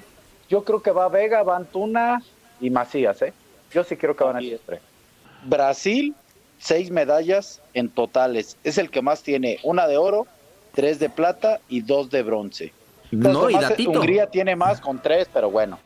Yo 0.53 0.63
creo 0.63 0.83
que 0.83 0.91
va 0.91 1.09
Vega, 1.09 1.41
va 1.41 1.55
Antuna 1.55 2.21
y 2.61 2.69
Macías, 2.69 3.23
¿eh? 3.23 3.33
Yo 3.71 3.83
sí 3.83 3.97
creo 3.97 4.15
que 4.15 4.23
van 4.23 4.35
a 4.35 4.39
ser 4.39 4.59
tres. 4.63 4.81
Brasil, 5.45 6.13
seis 6.59 6.91
medallas 6.91 7.59
en 7.73 7.89
totales. 7.89 8.55
Es 8.63 8.77
el 8.77 8.91
que 8.91 9.01
más 9.01 9.23
tiene. 9.23 9.57
Una 9.63 9.87
de 9.87 9.97
oro, 9.97 10.27
tres 10.75 10.99
de 10.99 11.09
plata 11.09 11.59
y 11.69 11.81
dos 11.81 12.11
de 12.11 12.21
bronce. 12.21 12.71
no, 13.09 13.49
y 13.49 13.87
Hungría 13.87 14.27
tiene 14.27 14.55
más 14.55 14.79
con 14.79 15.01
tres, 15.01 15.27
pero 15.33 15.49
bueno. 15.49 15.79